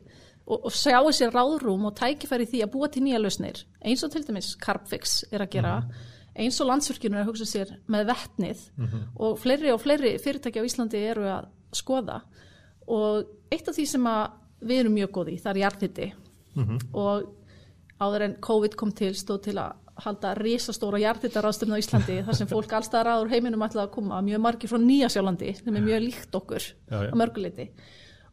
og, 0.45 0.57
og 0.67 0.71
sjáu 0.75 1.11
sér 1.15 1.33
ráðrúm 1.33 1.89
og 1.89 1.97
tækifæri 1.97 2.49
því 2.49 2.63
að 2.65 2.73
búa 2.75 2.91
til 2.91 3.05
nýja 3.05 3.21
lausnir 3.21 3.65
eins 3.81 4.05
og 4.05 4.13
til 4.13 4.25
dæmis 4.27 4.53
Carbfix 4.61 5.23
er 5.31 5.45
að 5.45 5.53
gera 5.57 5.77
mm 5.81 6.09
eins 6.37 6.59
og 6.63 6.69
landsverkjunum 6.69 7.19
er 7.19 7.25
að 7.25 7.31
hugsa 7.31 7.47
sér 7.47 7.73
með 7.91 8.07
vettnið 8.11 8.63
mm 8.75 8.85
-hmm. 8.85 9.03
og 9.15 9.39
fleiri 9.39 9.71
og 9.71 9.81
fleiri 9.81 10.17
fyrirtæki 10.17 10.59
á 10.59 10.67
Íslandi 10.67 10.97
eru 10.97 11.23
að 11.27 11.45
skoða 11.73 12.21
og 12.87 13.25
eitt 13.51 13.67
af 13.67 13.75
því 13.75 13.85
sem 13.85 14.03
við 14.61 14.79
erum 14.79 14.93
mjög 14.93 15.11
góði 15.11 15.39
það 15.41 15.51
er 15.51 15.57
jarðhitti 15.57 16.13
mm 16.55 16.63
-hmm. 16.63 16.79
og 16.93 17.33
áður 18.01 18.27
en 18.27 18.35
COVID 18.43 18.75
kom 18.79 18.91
til 18.97 19.13
stóð 19.17 19.41
til 19.47 19.57
að 19.61 19.77
halda 20.01 20.33
risastóra 20.37 20.99
hjartittarásturinn 21.01 21.75
á 21.77 21.81
Íslandi 21.81 22.19
þar 22.25 22.37
sem 22.37 22.49
fólk 22.49 22.73
allstæðar 22.77 23.09
aður 23.13 23.33
heiminum 23.35 23.65
ætlaði 23.65 23.87
að 23.87 23.95
koma 23.95 24.21
mjög 24.25 24.43
margir 24.45 24.71
frá 24.71 24.79
Nýjasjálandi 24.81 25.55
sem 25.59 25.77
er 25.77 25.85
mjög 25.85 26.05
líkt 26.07 26.37
okkur 26.39 26.63
já, 26.63 26.95
já. 26.95 27.11
á 27.11 27.15
mörguleiti 27.21 27.67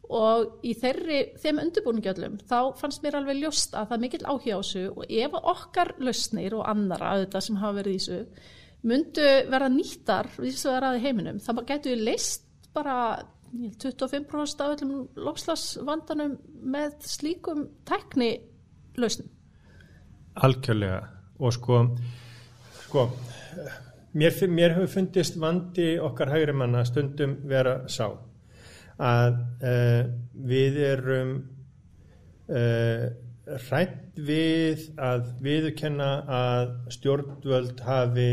og 0.09 0.65
í 0.65 0.73
þeirri, 0.79 1.19
þeim 1.37 1.61
undirbúningjallum 1.65 2.37
þá 2.49 2.57
fannst 2.79 3.03
mér 3.03 3.19
alveg 3.19 3.43
ljóst 3.43 3.75
að 3.77 3.91
það 3.91 3.97
er 3.97 4.03
mikill 4.05 4.23
áhuga 4.25 4.57
á 4.57 4.61
þessu 4.63 4.85
og 4.89 5.11
ef 5.21 5.35
okkar 5.53 5.93
lausnir 6.01 6.55
og 6.57 6.65
annara 6.71 7.11
auðvitað 7.13 7.45
sem 7.45 7.59
hafa 7.61 7.77
verið 7.77 7.97
í 7.97 7.99
þessu 7.99 8.47
myndu 8.89 9.27
verða 9.51 9.73
nýttar 9.75 10.31
þessu 10.39 10.71
að 10.73 10.79
ræði 10.85 11.03
heiminum 11.05 11.41
þá 11.43 11.51
getur 11.59 11.93
við 11.93 12.05
leist 12.07 12.47
bara 12.73 12.95
25% 13.51 14.63
af 14.63 14.75
öllum 14.77 15.09
lofslagsvandanum 15.17 16.37
með 16.73 16.97
slíkum 17.09 17.67
tekni 17.89 18.31
lausnum 18.97 19.29
Algjörlega. 20.45 21.01
Og 21.39 21.53
sko, 21.55 21.83
sko 22.85 23.05
mér, 24.13 24.35
mér 24.47 24.75
hefur 24.75 24.91
fundist 24.93 25.39
vandi 25.39 25.93
okkar 26.03 26.33
hægri 26.33 26.55
manna 26.55 26.83
stundum 26.87 27.37
vera 27.47 27.81
sá. 27.91 28.09
Að 28.99 29.37
uh, 29.63 30.01
við 30.49 30.79
erum 30.89 31.35
uh, 32.49 32.57
eh, 32.59 33.05
rætt 33.69 34.19
við 34.19 34.89
að 34.99 35.29
viðkenna 35.45 36.09
að 36.39 36.73
stjórnvöld 36.97 37.79
hafi 37.85 38.31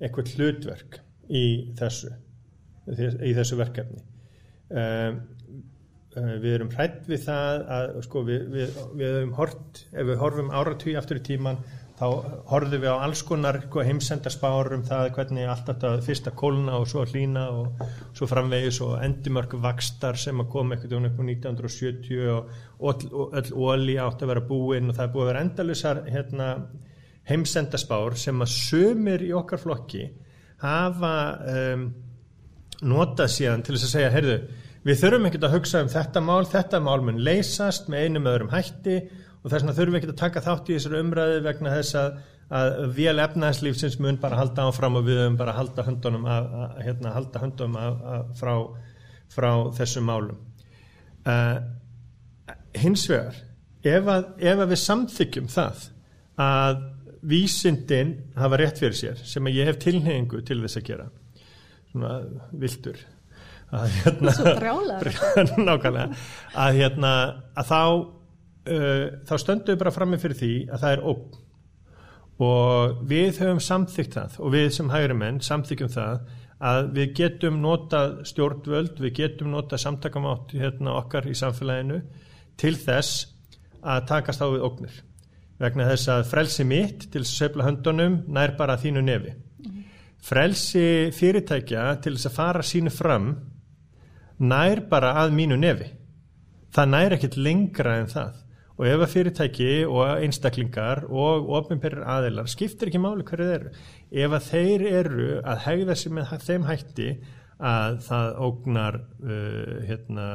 eitthvað 0.00 0.34
hlutverk 0.34 0.98
í 1.28 1.44
þessu 1.78 2.10
í 2.90 3.34
þessu 3.36 3.58
verkefni. 3.60 4.02
Um, 4.70 5.20
við 6.14 6.54
erum 6.56 6.72
hrætt 6.74 7.04
við 7.06 7.20
það 7.28 7.66
að 7.76 7.92
sko 8.06 8.24
við, 8.26 8.46
við, 8.50 8.78
við 8.98 9.12
höfum 9.16 9.36
hort, 9.38 9.84
ef 9.92 10.08
við 10.08 10.18
horfum 10.18 10.50
áratví 10.50 10.96
aftur 10.98 11.20
í 11.20 11.26
tíman 11.28 11.60
þá 12.00 12.06
horfum 12.48 12.80
við 12.80 12.88
á 12.88 12.96
alls 13.04 13.20
konar 13.28 13.58
sko, 13.66 13.84
heimsendarspár 13.84 14.72
um 14.74 14.82
það 14.88 15.10
hvernig 15.18 15.50
allt 15.52 15.66
þetta 15.68 15.92
fyrsta 16.06 16.32
kóluna 16.32 16.78
og 16.80 16.88
svo 16.88 17.04
hlína 17.04 17.44
og 17.52 17.82
svo 18.16 18.28
framvegis 18.30 18.80
og 18.86 18.96
endimörku 19.04 19.60
vakstar 19.60 20.18
sem 20.18 20.40
að 20.40 20.50
koma 20.54 20.78
ekkert 20.78 20.96
um 20.96 21.06
1970 21.06 22.30
og, 22.32 22.48
og 22.80 23.36
öll 23.36 23.52
óli 23.54 23.98
átt 24.00 24.24
að 24.24 24.32
vera 24.32 24.46
búinn 24.48 24.90
og 24.90 24.96
það 24.96 25.06
er 25.06 25.12
búið 25.14 25.26
að 25.26 25.30
vera 25.30 25.44
endalusar 25.44 26.02
hérna, 26.08 26.48
heimsendarspár 27.28 28.16
sem 28.18 28.40
að 28.40 28.54
sömur 28.56 29.26
í 29.26 29.30
okkar 29.36 29.60
flokki 29.60 30.08
hafa 30.64 31.14
um, 31.52 31.86
notað 32.80 33.34
síðan 33.36 33.62
til 33.64 33.76
þess 33.76 33.86
að 33.90 33.94
segja, 33.94 34.12
heyrðu, 34.14 34.38
við 34.86 35.00
þurfum 35.02 35.28
ekkert 35.28 35.46
að 35.48 35.56
hugsa 35.56 35.82
um 35.84 35.90
þetta 35.92 36.22
mál, 36.24 36.42
þetta 36.48 36.80
mál 36.84 37.00
mun 37.04 37.20
leysast 37.24 37.90
með 37.92 38.06
einum 38.06 38.28
öðrum 38.30 38.52
hætti 38.52 38.96
og 39.40 39.48
þess 39.48 39.58
vegna 39.58 39.74
þurfum 39.76 39.96
við 39.96 40.00
ekki 40.00 40.12
að 40.12 40.20
taka 40.20 40.44
þátt 40.44 40.70
í 40.70 40.76
þessari 40.76 41.02
umræði 41.04 41.42
vegna 41.44 41.74
þess 41.74 41.98
að, 42.00 42.20
að 42.60 42.78
vél 42.96 43.16
efnæðslífsins 43.24 43.98
mun 44.04 44.20
bara 44.22 44.40
halda 44.40 44.68
áfram 44.68 44.98
og 45.00 45.06
við 45.08 45.20
höfum 45.22 45.38
bara 45.40 45.56
halda 45.56 45.84
höndunum 45.86 46.26
að, 46.28 46.48
að, 46.62 46.80
hérna, 46.86 47.14
halda 47.16 47.44
höndunum 47.44 48.32
frá, 48.40 48.54
frá 49.32 49.50
þessum 49.76 50.08
málum. 50.08 50.40
Uh, 51.28 51.60
hins 52.80 53.04
vegar 53.10 53.36
ef, 53.84 54.08
ef 54.40 54.64
að 54.64 54.72
við 54.72 54.82
samþykjum 54.86 55.48
það 55.52 55.86
að 56.40 56.82
vísindin 57.30 58.14
hafa 58.40 58.60
rétt 58.60 58.80
fyrir 58.80 58.96
sér 58.96 59.24
sem 59.28 59.48
ég 59.52 59.68
hef 59.68 59.80
tilhengu 59.82 60.40
til 60.46 60.62
þess 60.62 60.80
að 60.80 60.86
gera 60.88 61.08
svona 61.90 62.14
vildur 62.56 63.00
að 63.70 63.98
hérna, 64.00 64.34
nákvæmlega. 65.68 66.08
Að 66.58 66.80
hérna 66.80 67.12
að 67.54 67.70
þá 67.70 67.82
uh, 68.70 69.06
þá 69.28 69.34
stöndum 69.38 69.74
við 69.74 69.80
bara 69.84 69.94
frammi 69.94 70.20
fyrir 70.20 70.38
því 70.40 70.52
að 70.68 70.84
það 70.84 70.96
er 70.96 71.06
óp 71.12 71.38
og 72.40 73.00
við 73.08 73.42
höfum 73.42 73.58
samþygt 73.60 74.14
það 74.16 74.38
og 74.40 74.54
við 74.54 74.70
sem 74.72 74.92
hægri 74.92 75.16
menn 75.20 75.42
samþykjum 75.44 75.90
það 75.92 76.22
að 76.70 76.88
við 76.96 77.12
getum 77.16 77.60
notað 77.60 78.16
stjórnvöld, 78.28 78.96
við 79.00 79.14
getum 79.16 79.52
notað 79.54 79.82
samtakamátt 79.84 80.54
hérna 80.56 80.96
okkar 81.00 81.28
í 81.28 81.36
samfélaginu 81.36 82.00
til 82.60 82.74
þess 82.80 83.28
að 83.80 84.02
takast 84.10 84.44
á 84.44 84.46
við 84.48 84.64
ógnir. 84.66 84.98
Vegna 85.60 85.86
þess 85.88 86.10
að 86.12 86.26
frelsi 86.28 86.66
mitt 86.68 87.06
til 87.12 87.22
að 87.22 87.30
söfla 87.32 87.68
höndunum 87.68 88.18
nær 88.32 88.56
bara 88.56 88.78
þínu 88.80 89.04
nefi. 89.04 89.32
Mm. 89.60 89.80
frelsi 90.24 91.12
fyrirtækja 91.16 91.84
til 92.04 92.14
þess 92.16 92.28
að 92.28 92.36
fara 92.36 92.64
sínu 92.64 92.92
fram 92.92 93.30
nær 94.40 94.84
bara 94.90 95.14
að 95.22 95.34
mínu 95.36 95.58
nefi. 95.60 95.90
Það 96.74 96.94
nær 96.94 97.16
ekkit 97.16 97.36
lengra 97.40 97.98
en 98.00 98.08
það. 98.10 98.38
Og 98.80 98.86
ef 98.88 99.02
að 99.04 99.10
fyrirtæki 99.12 99.72
og 99.84 100.22
einstaklingar 100.24 101.02
og 101.04 101.50
ofnbjörnir 101.58 102.06
aðeilar 102.08 102.48
skiptir 102.48 102.88
ekki 102.88 103.02
máli 103.02 103.26
hverju 103.28 103.48
þeir 103.50 103.58
eru. 103.58 103.72
Ef 104.24 104.36
að 104.38 104.46
þeir 104.46 104.84
eru 104.88 105.26
að 105.44 105.60
hegða 105.66 105.96
sér 106.00 106.14
með 106.16 106.32
þeim 106.46 106.64
hætti 106.70 107.10
að 107.60 107.98
það 108.06 108.38
ógnar 108.46 108.96
uh, 109.00 109.74
hérna, 109.84 110.26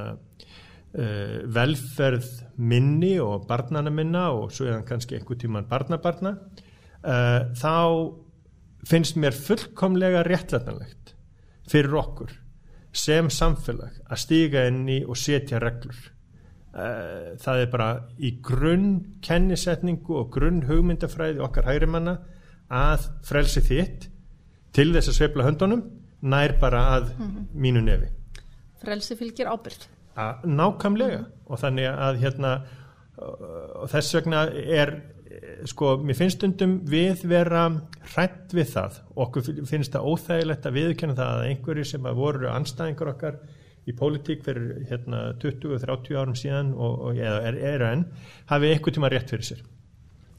uh, 0.93 1.39
velferð 1.57 2.29
minni 2.61 3.15
og 3.23 3.47
barnana 3.49 3.89
minna 3.89 4.27
og 4.35 4.53
svo 4.53 4.69
er 4.69 4.77
það 4.77 4.87
kannski 4.91 5.17
einhver 5.17 5.41
tíman 5.41 5.65
barnabarna 5.69 6.35
uh, 6.37 7.49
þá 7.57 7.73
finnst 8.85 9.17
mér 9.17 9.33
fullkomlega 9.33 10.21
réttlætanlegt 10.29 11.15
fyrir 11.71 11.97
okkur 11.97 12.35
sem 12.95 13.29
samfélag 13.29 14.01
að 14.09 14.21
stíga 14.21 14.67
inn 14.67 14.87
í 14.89 15.01
og 15.05 15.17
setja 15.19 15.59
reglur 15.59 16.15
Eh, 16.75 17.35
það 17.39 17.61
er 17.61 17.69
bara 17.71 17.89
í 18.19 18.33
grunn 18.43 18.89
kennisetningu 19.23 20.17
og 20.19 20.33
grunn 20.33 20.65
hugmyndafræði 20.67 21.39
okkar 21.45 21.69
hægrimanna 21.69 22.17
að 22.67 23.05
frelsi 23.23 23.61
þitt 23.63 24.09
til 24.75 24.89
þess 24.91 25.13
að 25.13 25.15
sveifla 25.15 25.45
höndunum 25.45 25.85
nær 26.27 26.57
bara 26.59 26.81
að 26.97 27.13
mm 27.13 27.29
-hmm. 27.29 27.45
mínu 27.53 27.83
nefi 27.85 28.09
Frelsi 28.81 29.15
fylgir 29.15 29.47
ábyrg 29.47 29.87
Nákamlega 30.43 31.17
mm 31.17 31.23
-hmm. 31.23 31.31
og 31.45 31.59
þannig 31.59 31.87
að 31.87 32.19
hérna 32.19 32.51
og 33.75 33.89
þess 33.89 34.15
vegna 34.15 34.43
er 34.51 35.01
sko, 35.69 35.95
mér 36.05 36.17
finnst 36.17 36.43
undum 36.45 36.77
við 36.89 37.25
vera 37.29 37.65
hrætt 38.13 38.55
við 38.55 38.71
það. 38.73 38.97
Okkur 39.25 39.61
finnst 39.69 39.95
það 39.95 40.09
óþægilegt 40.11 40.67
að 40.67 40.79
viðkjöna 40.79 41.17
það 41.19 41.31
að 41.35 41.45
einhverju 41.49 41.85
sem 41.91 42.09
að 42.09 42.19
voru 42.19 42.49
anstæðingur 42.51 43.13
okkar 43.13 43.39
í 43.85 43.93
pólitík 43.97 44.43
fyrir 44.45 44.85
hérna, 44.89 45.21
20-30 45.41 46.17
árum 46.17 46.37
síðan 46.37 46.73
og, 46.73 46.99
og 47.09 47.21
eða 47.21 47.41
er, 47.51 47.59
er 47.73 47.85
enn 47.91 48.05
hafi 48.49 48.71
eitthvað 48.71 48.97
tíma 48.97 49.11
rétt 49.13 49.33
fyrir 49.33 49.49
sér. 49.51 49.63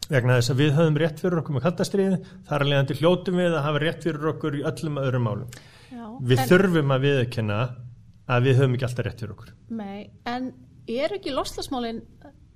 Vegna 0.07 0.39
þess 0.39 0.53
að 0.53 0.61
við 0.63 0.77
höfum 0.77 1.01
rétt 1.03 1.23
fyrir 1.23 1.41
okkur 1.41 1.57
með 1.57 1.65
kaldastriði 1.67 2.19
þar 2.47 2.63
er 2.63 2.71
leiðandi 2.71 2.99
hljótum 3.01 3.41
við 3.41 3.57
að 3.57 3.65
hafa 3.67 3.83
rétt 3.83 4.07
fyrir 4.07 4.29
okkur 4.33 4.59
í 4.59 4.63
öllum 4.71 5.01
öðrum 5.03 5.27
málum. 5.27 5.57
Já, 5.91 6.05
við 6.21 6.43
en, 6.43 6.49
þurfum 6.53 6.95
að 6.95 7.07
viðkynna 7.07 7.59
að 8.27 8.47
við 8.47 8.61
höfum 8.61 8.77
ekki 8.77 8.89
alltaf 8.89 9.07
rétt 9.07 9.25
fyrir 9.25 9.35
okkur. 9.35 9.53
Nei, 9.75 9.99
en 10.31 10.53
er 10.87 11.17
ekki 11.17 11.35
loslasmálinn 11.35 12.03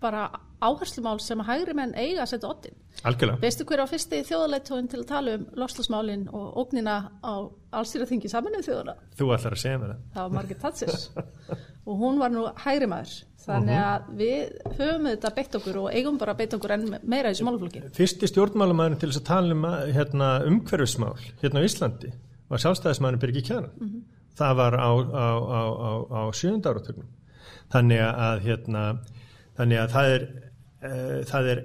bara 0.01 0.29
áherslumál 0.61 1.19
sem 1.21 1.41
hægri 1.45 1.75
menn 1.77 1.95
eiga 1.97 2.25
að 2.25 2.35
setja 2.35 2.51
ottin. 2.51 2.77
Algjörlega. 3.09 3.41
Veistu 3.41 3.65
hver 3.69 3.83
á 3.85 3.87
fyrsti 3.89 4.21
þjóðaleitóin 4.29 4.91
til 4.93 5.01
að 5.01 5.09
tala 5.09 5.35
um 5.39 5.47
loslasmálinn 5.61 6.27
og 6.37 6.59
ógnina 6.61 6.97
á 7.25 7.35
allsýraþingi 7.81 8.31
saminnið 8.33 8.69
þjóðuna? 8.69 8.95
Þú 9.17 9.33
ætlar 9.37 9.57
að 9.57 9.63
segja 9.63 9.81
mér 9.81 9.93
það. 9.93 10.07
Það 10.15 10.27
var 10.27 10.37
Margit 10.37 10.63
Tatsis 10.65 11.11
og 11.89 12.01
hún 12.03 12.21
var 12.21 12.35
nú 12.35 12.47
hægri 12.65 12.89
maður. 12.91 13.19
Þannig 13.41 13.77
mhm. 13.77 13.85
að 13.89 14.09
við 14.21 14.75
höfum 14.79 15.07
þetta 15.09 15.31
beitt 15.37 15.55
okkur 15.61 15.79
og 15.81 15.95
eigum 15.97 16.19
bara 16.21 16.35
beitt 16.37 16.57
okkur 16.57 16.75
enn 16.77 16.89
meira 17.01 17.31
í 17.31 17.33
þessu 17.33 17.47
málflokki. 17.49 17.85
Fyrsti 17.97 18.29
stjórnmálamæðin 18.29 18.99
til 19.01 19.09
þess 19.13 19.23
að 19.23 19.31
tala 19.31 19.57
um 19.57 19.65
hérna, 19.97 20.29
umhverfismál 20.51 21.15
hérna 21.41 21.65
á 21.65 21.67
Íslandi 21.69 22.13
var 22.51 22.61
sjálfstæðismæðin 22.61 23.23
Birgir 23.23 23.47
Kjæran. 23.47 23.73
Mm 23.79 23.89
-hmm. 23.89 24.03
Það 24.37 24.53
var 24.57 24.77
á, 24.77 24.91
á, 24.91 25.29
á, 25.57 25.93
á 26.21 26.23
sjöndarátögnum. 26.37 27.09
Þannig 27.73 28.01
að 28.01 28.41
hérna 28.45 28.85
þannig 29.59 29.83
að 29.83 29.93
það 29.95 30.15
er, 30.15 30.27
uh, 30.85 31.19
það 31.31 31.51
er 31.55 31.63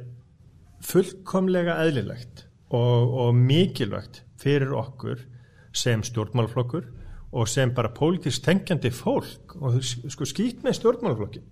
fullkomlega 0.85 1.79
eðlilegt 1.85 2.45
og, 2.73 3.15
og 3.25 3.33
mikilvægt 3.37 4.23
fyrir 4.41 4.75
okkur 4.77 5.23
sem 5.75 6.03
stjórnmálflokkur 6.05 6.87
og 7.35 7.49
sem 7.51 7.73
bara 7.75 7.91
pólitísk 7.91 8.45
tengjandi 8.45 8.91
fólk 8.95 9.57
og 9.59 9.81
sko 9.83 10.27
skýt 10.29 10.63
með 10.63 10.79
stjórnmálflokki 10.79 11.43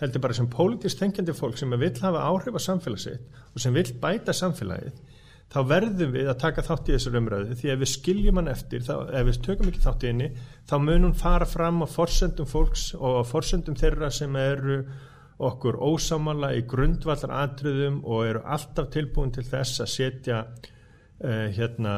heldur 0.00 0.22
bara 0.24 0.36
sem 0.36 0.48
pólitísk 0.52 1.00
tengjandi 1.00 1.34
fólk 1.36 1.58
sem 1.60 1.72
vil 1.72 1.92
hafa 2.02 2.24
áhrif 2.28 2.56
á 2.56 2.60
samfélagsitt 2.60 3.38
og 3.52 3.62
sem 3.62 3.76
vil 3.76 3.88
bæta 4.00 4.34
samfélagið 4.36 4.96
þá 5.52 5.58
verðum 5.70 6.14
við 6.14 6.30
að 6.30 6.40
taka 6.42 6.64
þátt 6.66 6.88
í 6.90 6.94
þessar 6.96 7.18
umræðu. 7.20 7.56
Því 7.60 7.72
ef 7.72 7.82
við 7.82 7.90
skiljum 7.92 8.40
hann 8.40 8.50
eftir, 8.50 8.82
þá, 8.82 8.94
ef 9.14 9.28
við 9.28 9.36
tökum 9.46 9.68
ekki 9.70 9.82
þátt 9.84 10.04
í 10.04 10.10
henni 10.10 10.30
þá 10.66 10.76
munum 10.82 11.14
fara 11.16 11.46
fram 11.48 11.84
á 11.84 11.88
forsendum 11.90 12.48
fólks 12.50 12.88
og 12.98 13.20
á 13.20 13.24
forsendum 13.28 13.78
þeirra 13.78 14.10
sem 14.14 14.36
eru 14.40 14.80
okkur 15.36 15.76
ósamala 15.84 16.54
í 16.56 16.62
grundvallar 16.68 17.34
atriðum 17.42 18.00
og 18.04 18.24
eru 18.26 18.42
alltaf 18.44 18.88
tilbúin 18.94 19.34
til 19.34 19.44
þess 19.44 19.82
að 19.84 19.92
setja 19.92 20.38
uh, 20.46 21.48
hérna, 21.52 21.96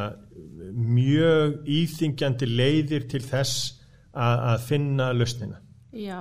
mjög 0.75 1.61
íþingjandi 1.71 2.51
leiðir 2.51 3.07
til 3.11 3.23
þess 3.23 3.79
að, 4.13 4.37
að 4.53 4.65
finna 4.67 5.13
lausnina. 5.15 5.61
Já, 5.95 6.21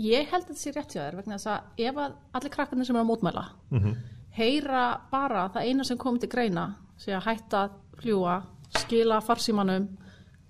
ég 0.00 0.30
held 0.32 0.46
að 0.46 0.48
þetta 0.48 0.62
sé 0.62 0.72
rétt 0.72 0.96
hjá 0.96 1.02
þér 1.02 1.18
vegna 1.20 1.38
þess 1.38 1.52
að 1.52 1.86
ef 1.88 2.00
að 2.06 2.16
allir 2.38 2.54
krakkarnir 2.56 2.88
sem 2.88 2.96
er 2.96 3.04
að 3.04 3.10
mótmæla 3.10 3.44
mm 3.70 3.78
-hmm. 3.78 3.96
heyra 4.38 4.84
bara 5.10 5.48
það 5.54 5.68
eina 5.68 5.84
sem 5.84 5.98
kom 5.98 6.18
til 6.18 6.28
greina 6.32 6.66
sé 6.96 7.12
að 7.12 7.26
hætta 7.26 7.62
að 7.62 7.70
fljúa, 8.02 8.42
skila 8.78 9.20
farsímanum, 9.20 9.88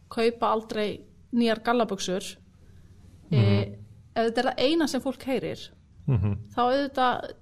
kaupa 0.09 0.53
aldrei 0.53 1.01
nýjar 1.33 1.62
gallaböksur 1.65 2.23
mm 3.31 3.39
-hmm. 3.39 3.45
e, 3.45 3.82
ef 4.12 4.26
þetta 4.26 4.42
er 4.42 4.50
það 4.50 4.62
eina 4.66 4.88
sem 4.88 5.02
fólk 5.04 5.25
heyrir 5.28 5.64
mm 6.07 6.19
-hmm. 6.19 6.37
þá 6.54 6.62
auðvitað 6.62 7.33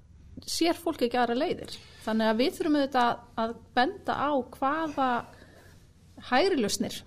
sér 0.47 0.79
fólk 0.79 1.03
ekki 1.05 1.19
aðra 1.21 1.37
leiðir. 1.37 1.77
Þannig 2.05 2.31
að 2.31 2.41
við 2.41 2.57
þurfum 2.57 2.81
auðvitað 2.81 3.17
að 3.43 3.55
benda 3.77 4.17
á 4.17 4.31
hvaða 4.57 5.11
hægrilusnir 6.31 7.03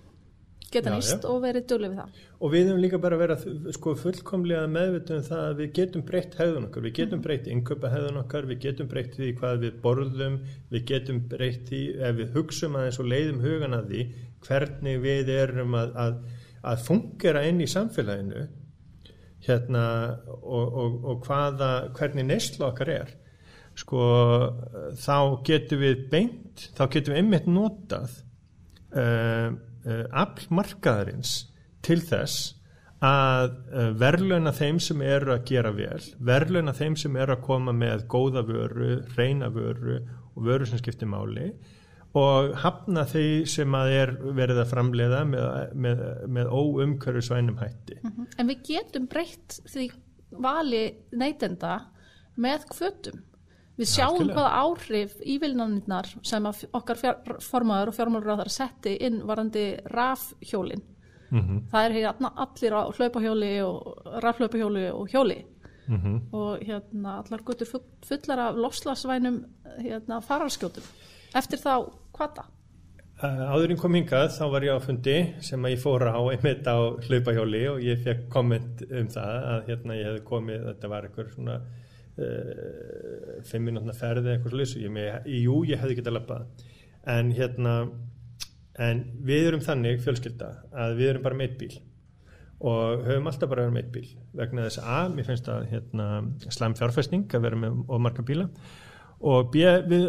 geta 0.74 0.90
nýst 0.90 1.26
og 1.28 1.42
verið 1.44 1.66
dölur 1.70 1.92
við 1.92 2.00
það. 2.00 2.22
Og 2.40 2.52
við 2.52 2.64
höfum 2.68 2.80
líka 2.82 2.98
bara 3.02 3.18
verið 3.18 3.44
sko, 3.76 3.94
fullkomlega 4.00 4.64
meðvituð 4.70 5.16
um 5.20 5.26
það 5.28 5.42
að 5.44 5.60
við 5.60 5.70
getum 5.78 6.04
breytt 6.08 6.34
hefðun 6.40 6.66
okkar, 6.68 6.84
við 6.86 6.96
getum 6.98 7.18
mhm. 7.18 7.24
breytt 7.26 7.46
innköpa 7.54 7.92
hefðun 7.92 8.20
okkar, 8.24 8.48
við 8.50 8.60
getum 8.64 8.90
breytt 8.90 9.14
því 9.18 9.30
hvað 9.38 9.62
við 9.64 9.78
borðum, 9.84 10.40
við 10.72 10.86
getum 10.90 11.22
breytt 11.30 11.70
því 11.70 11.82
ef 12.08 12.18
við 12.18 12.34
hugsum 12.38 12.78
aðeins 12.80 13.00
og 13.00 13.10
leiðum 13.12 13.40
hugan 13.44 13.78
að 13.78 13.92
því 13.92 14.04
hvernig 14.48 15.00
við 15.04 15.32
erum 15.36 15.78
að, 15.78 15.94
að, 16.04 16.20
að 16.72 16.84
fungera 16.88 17.46
inn 17.48 17.62
í 17.62 17.70
samfélaginu 17.70 18.46
hérna 19.44 19.84
og, 20.34 20.64
og, 20.64 20.96
og 21.04 21.28
hvaða, 21.28 21.70
hvernig 21.96 22.26
neysla 22.28 22.70
okkar 22.70 22.92
er 22.94 23.14
sko 23.78 24.02
þá 25.02 25.16
getum 25.46 25.82
við 25.82 26.04
beint, 26.12 26.68
þá 26.76 26.84
getum 26.92 27.14
við 27.14 27.20
einmitt 27.22 27.48
notað 27.50 28.18
uh, 28.94 29.50
uh, 29.50 30.04
aflmarkaðarins 30.24 31.36
til 31.84 32.00
þess 32.04 32.54
að 33.04 33.50
uh, 33.50 33.88
verðluna 34.00 34.54
þeim 34.54 34.78
sem 34.82 35.02
eru 35.04 35.34
að 35.34 35.46
gera 35.50 35.72
vel, 35.74 36.00
verðluna 36.22 36.74
þeim 36.76 36.96
sem 37.00 37.16
eru 37.20 37.36
að 37.36 37.46
koma 37.48 37.74
með 37.76 38.06
góða 38.14 38.44
vöru, 38.46 39.00
reyna 39.18 39.50
vöru 39.52 39.98
og 40.34 40.46
vöru 40.46 40.68
sem 40.70 40.80
skiptir 40.80 41.10
máli 41.10 41.50
og 42.14 42.54
hafna 42.62 43.02
þeir 43.10 43.48
sem 43.50 43.74
að 43.74 43.92
er 43.92 44.12
verið 44.36 44.60
að 44.62 44.70
framleiða 44.70 45.20
með, 45.26 45.46
með, 45.74 46.02
með 46.36 46.50
óumkörðu 46.54 47.22
svænum 47.26 47.58
hætti. 47.58 47.98
Mm 48.02 48.10
-hmm. 48.10 48.26
En 48.38 48.50
við 48.50 48.60
getum 48.68 49.06
breytt 49.10 49.60
því 49.66 49.90
vali 50.30 50.84
neytenda 51.12 51.80
með 52.36 52.66
kvötum. 52.70 53.22
Við 53.74 53.88
sjáum 53.90 54.20
Alkjörlega. 54.20 54.34
hvaða 54.34 54.50
áhrif 54.62 55.14
ívilnanirnar 55.26 56.06
sem 56.22 56.46
okkar 56.46 57.00
formaður 57.42 57.90
og 57.90 57.94
fjármálur 57.94 58.30
á 58.30 58.40
það 58.42 58.50
setti 58.54 58.96
inn 59.00 59.26
varandi 59.26 59.64
rafhjólinn. 59.84 60.82
Mm 61.30 61.40
-hmm. 61.40 61.60
Það 61.70 61.84
er 61.84 61.92
hérna 61.92 62.32
allir 62.36 62.72
á 62.72 62.82
hlaupahjóli 62.96 63.62
og 63.62 64.02
rafhlaupahjóli 64.22 64.90
og 64.92 65.08
hjóli. 65.08 65.44
Mm 65.88 66.00
-hmm. 66.00 66.20
og 66.32 66.58
hérna 66.62 67.18
allar 67.18 67.42
guttur 67.42 67.66
fullar 68.02 68.38
af 68.38 68.56
lofslagsvænum 68.56 69.44
hérna, 69.78 70.20
fararskjótum 70.20 70.82
eftir 71.34 71.58
þá 71.58 71.92
hvata? 72.14 72.46
Áðurinn 73.24 73.78
kom 73.78 73.94
hingað 73.94 74.32
þá 74.34 74.44
var 74.52 74.66
ég 74.66 74.76
á 74.76 74.84
fundi 74.84 75.16
sem 75.44 75.62
að 75.64 75.76
ég 75.76 75.82
fóra 75.84 76.16
á 76.18 76.20
einmitt 76.32 76.66
á 76.66 76.78
hlaupahjóli 77.06 77.62
og 77.70 77.84
ég 77.84 78.02
fekk 78.04 78.26
komment 78.32 78.82
um 78.88 79.10
það 79.12 79.36
að 79.52 79.68
hérna 79.70 79.98
ég 79.98 80.08
hefði 80.10 80.24
komið, 80.28 80.64
þetta 80.68 80.90
var 80.90 81.06
eitthvað 81.06 81.30
svona 81.36 81.54
uh, 81.60 83.36
fimm 83.46 83.70
minútna 83.70 83.94
ferði 83.96 84.34
eitthvað 84.34 84.56
slús 84.56 84.74
og 84.76 84.82
ég 84.82 84.94
með, 84.98 85.30
jú 85.30 85.60
ég 85.70 85.80
hefði 85.80 86.00
getað 86.00 86.18
lappað 86.18 86.66
en 87.14 87.32
hérna 87.38 87.76
en 88.82 89.02
við 89.26 89.50
erum 89.50 89.62
þannig 89.62 90.00
fjölskylda 90.02 90.50
að 90.74 90.96
við 90.98 91.12
erum 91.12 91.26
bara 91.26 91.38
meitt 91.38 91.58
bíl. 91.60 91.74
Og 92.64 93.04
höfum 93.04 93.28
alltaf 93.28 93.50
bara 93.50 93.66
verið 93.66 93.76
meitt 93.76 93.92
bíl. 93.94 94.06
Vegna 94.34 94.66
þess 94.66 94.80
að 94.82 95.14
mér 95.14 95.28
finnst 95.28 95.50
að 95.52 95.68
hérna, 95.70 96.08
slæm 96.48 96.76
fjárfæsting 96.78 97.26
að 97.36 97.46
vera 97.46 97.60
með 97.60 97.82
ómarka 97.92 98.24
bíla. 98.26 98.48
Og 99.24 99.50
B, 99.52 99.62
við, 99.90 100.08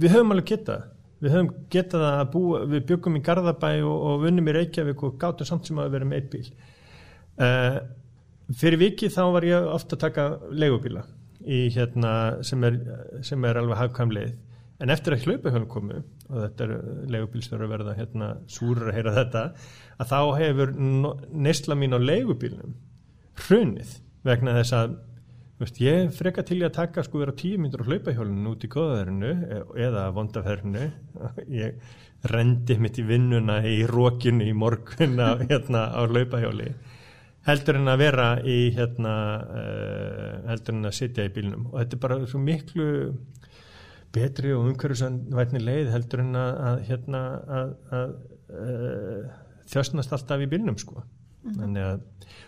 við 0.00 0.14
höfum 0.16 0.34
alveg 0.34 0.50
getað 0.54 0.88
við 1.24 1.34
höfum 1.34 1.50
getað 1.72 2.06
að 2.10 2.24
búa, 2.34 2.62
við 2.68 2.86
byggum 2.92 3.18
í 3.18 3.24
Garðabæ 3.24 3.74
og, 3.82 3.98
og 4.10 4.24
vunnum 4.26 4.48
í 4.50 4.56
Reykjavík 4.58 5.04
og 5.06 5.18
gáttum 5.20 5.48
samt 5.48 5.68
sem 5.68 5.80
að 5.80 5.92
vera 5.96 6.08
með 6.08 6.20
eitt 6.20 6.32
bíl. 6.34 6.46
Uh, 7.34 7.78
fyrir 8.52 8.80
viki 8.80 9.10
þá 9.12 9.22
var 9.34 9.46
ég 9.48 9.68
ofta 9.72 9.96
að 9.96 10.04
taka 10.04 10.26
legubíla 10.52 11.04
hérna 11.44 12.42
sem 12.46 12.62
sem 13.26 13.44
er 13.44 13.58
alveg 13.60 13.76
hafkamleið 13.76 14.36
en 14.82 14.92
eftir 14.92 15.14
að 15.14 15.26
hlaupahjálm 15.28 15.66
komu 15.70 15.98
og 16.00 16.38
þetta 16.38 16.64
er 16.66 16.72
legubílstöru 17.12 17.66
að 17.66 17.74
verða 17.74 17.96
hérna 17.98 18.30
súrur 18.50 18.88
að 18.90 18.96
heyra 18.98 19.16
þetta 19.18 19.42
að 20.00 20.12
þá 20.12 20.20
hefur 20.40 20.72
neysla 21.46 21.76
mín 21.78 21.96
á 21.96 22.00
legubílnum 22.00 22.74
hrunið 23.44 23.98
vegna 24.24 24.56
þess 24.58 24.76
að 24.78 24.96
Veist, 25.54 25.76
ég 25.78 26.08
freka 26.10 26.42
til 26.42 26.56
ég 26.64 26.66
að 26.66 26.78
taka 26.80 27.02
sko 27.06 27.20
vera 27.20 27.32
tíu 27.38 27.60
myndur 27.62 27.84
á 27.84 27.86
hlaupahjólinu 27.86 28.50
út 28.50 28.64
í 28.66 28.70
góðaverðinu 28.72 29.28
eða 29.84 30.08
vondaferðinu 30.16 30.88
ég 31.62 31.94
rendi 32.32 32.76
mitt 32.82 32.98
í 32.98 33.04
vinnuna 33.06 33.60
í 33.70 33.84
rókinu 33.86 34.48
í 34.50 34.56
morgunna 34.56 35.36
hérna 35.46 35.84
á 35.94 36.02
hlaupahjóli. 36.10 36.72
Heldur 37.46 37.78
en 37.78 37.92
að 37.92 38.02
vera 38.02 38.28
í 38.42 38.58
hérna 38.74 39.14
uh, 39.44 40.36
heldur 40.50 40.74
en 40.74 40.90
að 40.90 40.98
sitja 40.98 41.28
í 41.28 41.34
bílnum. 41.36 41.68
Og 41.70 41.78
þetta 41.78 41.98
er 41.98 42.02
bara 42.08 42.20
svo 42.26 42.40
miklu 42.42 42.90
betri 44.14 44.54
og 44.56 44.72
umhverfisvætni 44.72 45.62
leið 45.62 45.92
heldur 45.94 46.24
en 46.24 46.38
að, 46.40 46.54
að 46.70 46.86
hérna 46.88 47.26
að, 47.60 47.74
að 48.00 48.16
uh, 48.58 49.34
þjóstnast 49.70 50.18
alltaf 50.18 50.42
í 50.42 50.50
bílnum 50.50 50.82
sko 50.82 51.04
mm 51.44 51.76
-hmm. 51.76 52.00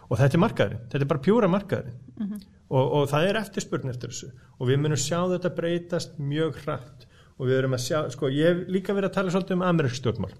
og 0.08 0.18
þetta 0.18 0.36
er 0.36 0.44
markaðurinn, 0.44 0.84
þetta 0.90 1.04
er 1.04 1.12
bara 1.14 1.24
pjúra 1.28 1.48
markaðurinn. 1.48 1.98
Mm 2.16 2.28
-hmm 2.28 2.44
og, 2.66 2.82
og 2.82 3.06
það 3.10 3.28
er 3.28 3.38
eftirspurn 3.42 3.92
eftir 3.92 4.12
þessu. 4.12 4.32
Og 4.58 4.70
við 4.70 4.82
munum 4.82 5.00
sjá 5.00 5.20
þetta 5.30 5.52
breytast 5.54 6.18
mjög 6.18 6.60
hrætt 6.64 7.06
og 7.36 7.48
við 7.48 7.58
erum 7.60 7.76
að 7.76 7.84
sjá, 7.84 7.98
sko 8.12 8.30
ég 8.32 8.50
hef 8.50 8.72
líka 8.72 8.96
verið 8.96 9.10
að 9.10 9.16
tala 9.18 9.34
svolítið 9.34 9.58
um 9.58 9.64
amerísk 9.66 10.00
stjórnmál. 10.00 10.32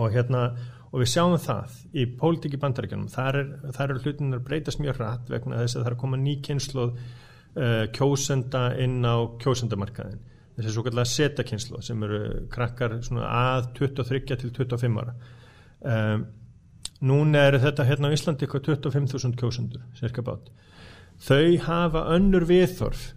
Og 0.00 0.14
hérna 0.14 0.44
og 0.90 1.02
við 1.02 1.12
sjáum 1.12 1.36
það 1.38 1.76
í 1.94 2.06
pólitíki 2.18 2.58
bandaríkjanum 2.58 3.10
þar 3.12 3.38
eru 3.44 3.84
er 3.84 4.00
hlutinir 4.00 4.40
að 4.40 4.46
breytast 4.48 4.80
mjög 4.82 4.98
hrætt 4.98 5.30
vegna 5.30 5.60
þess 5.60 5.76
að 5.76 5.84
það 5.84 5.90
er 5.90 5.96
að 5.96 6.00
koma 6.00 6.18
ný 6.18 6.34
kynsloð 6.46 6.96
uh, 6.96 7.84
kjósenda 7.94 8.64
inn 8.82 8.98
á 9.06 9.16
kjósendamarkaðin 9.42 10.24
þessi 10.56 10.72
svo 10.74 10.82
kallega 10.84 11.06
seta 11.06 11.44
kynsloð 11.46 11.84
sem 11.86 12.02
eru 12.04 12.18
krakkar 12.50 12.96
að 12.98 13.70
23 13.78 14.24
til 14.32 14.50
25 14.50 14.98
ára. 15.00 15.14
Um, 15.80 16.26
núna 17.00 17.46
er 17.48 17.58
þetta 17.62 17.86
hérna 17.88 18.10
á 18.10 18.14
Íslandi 18.16 18.46
eitthvað 18.46 18.66
25.000 18.74 19.38
kjósendur, 19.40 19.84
cirka 19.98 20.24
bát. 20.24 20.50
Þau 21.20 21.56
hafa 21.66 22.04
önnur 22.16 22.46
viðþorf 22.48 23.10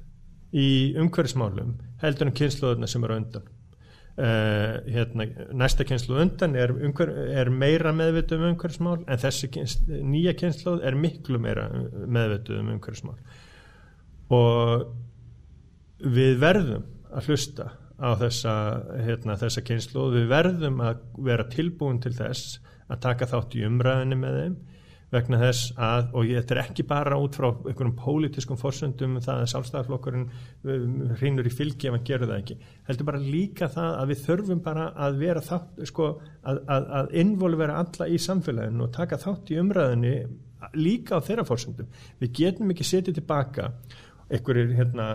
í 0.53 0.93
umhverfismálum 0.99 1.75
heldur 2.03 2.29
en 2.29 2.37
kynsluðuna 2.37 2.89
sem 2.89 3.03
eru 3.05 3.17
undan. 3.21 3.51
Uh, 4.13 4.83
hérna, 4.93 5.25
næsta 5.57 5.87
kynsluð 5.89 6.19
undan 6.21 6.53
er, 6.59 6.69
umhver, 6.85 7.09
er 7.33 7.49
meira 7.49 7.89
meðvituð 7.97 8.43
um 8.43 8.51
umhverfismál 8.51 8.99
en 9.09 9.21
þessi 9.23 9.49
kynslu, 9.55 10.01
nýja 10.05 10.35
kynsluð 10.37 10.83
er 10.85 10.97
miklu 10.99 11.39
meira 11.41 11.65
meðvituð 11.73 12.59
um 12.61 12.69
umhverfismál. 12.75 13.17
Og 14.33 14.85
við 16.03 16.37
verðum 16.43 16.85
að 17.13 17.31
hlusta 17.31 17.71
á 18.03 18.09
þessa, 18.19 18.53
hérna, 19.05 19.39
þessa 19.39 19.63
kynslu 19.63 20.01
og 20.03 20.13
við 20.17 20.29
verðum 20.33 20.83
að 20.83 21.01
vera 21.23 21.47
tilbúin 21.51 22.01
til 22.03 22.13
þess 22.17 22.59
að 22.91 23.03
taka 23.07 23.29
þátt 23.31 23.57
í 23.57 23.65
umræðinni 23.67 24.19
með 24.19 24.39
þeim 24.41 24.61
vegna 25.13 25.37
þess 25.37 25.73
að, 25.77 26.07
og 26.17 26.29
þetta 26.31 26.55
er 26.55 26.59
ekki 26.63 26.85
bara 26.89 27.17
út 27.21 27.35
frá 27.37 27.47
einhverjum 27.51 27.93
pólitískum 27.99 28.57
fórsöndum 28.57 29.19
það 29.21 29.43
að 29.43 29.51
sálstæðarflokkurinn 29.51 30.23
hreinur 31.19 31.49
í 31.49 31.53
fylgi 31.53 31.89
ef 31.89 31.97
hann 31.97 32.07
gerur 32.07 32.31
það 32.31 32.39
ekki 32.41 32.57
heldur 32.87 33.09
bara 33.11 33.21
líka 33.21 33.69
það 33.75 33.99
að 33.99 34.13
við 34.13 34.23
þurfum 34.23 34.63
bara 34.65 34.87
að 35.05 35.19
vera 35.21 35.43
þátt, 35.45 35.83
sko, 35.91 36.07
að, 36.41 36.63
að, 36.65 36.89
að 36.99 37.13
involvera 37.21 37.77
alla 37.83 38.09
í 38.09 38.17
samfélaginu 38.25 38.87
og 38.87 38.95
taka 38.97 39.21
þátt 39.21 39.53
í 39.53 39.59
umræðinu 39.61 40.15
líka 40.79 41.19
á 41.19 41.25
þeirra 41.25 41.45
fórsöndum. 41.47 41.89
Við 42.21 42.35
getum 42.39 42.73
ekki 42.73 42.87
setið 42.87 43.19
tilbaka 43.19 43.69
einhverjir 44.31 44.75
hérna 44.79 45.07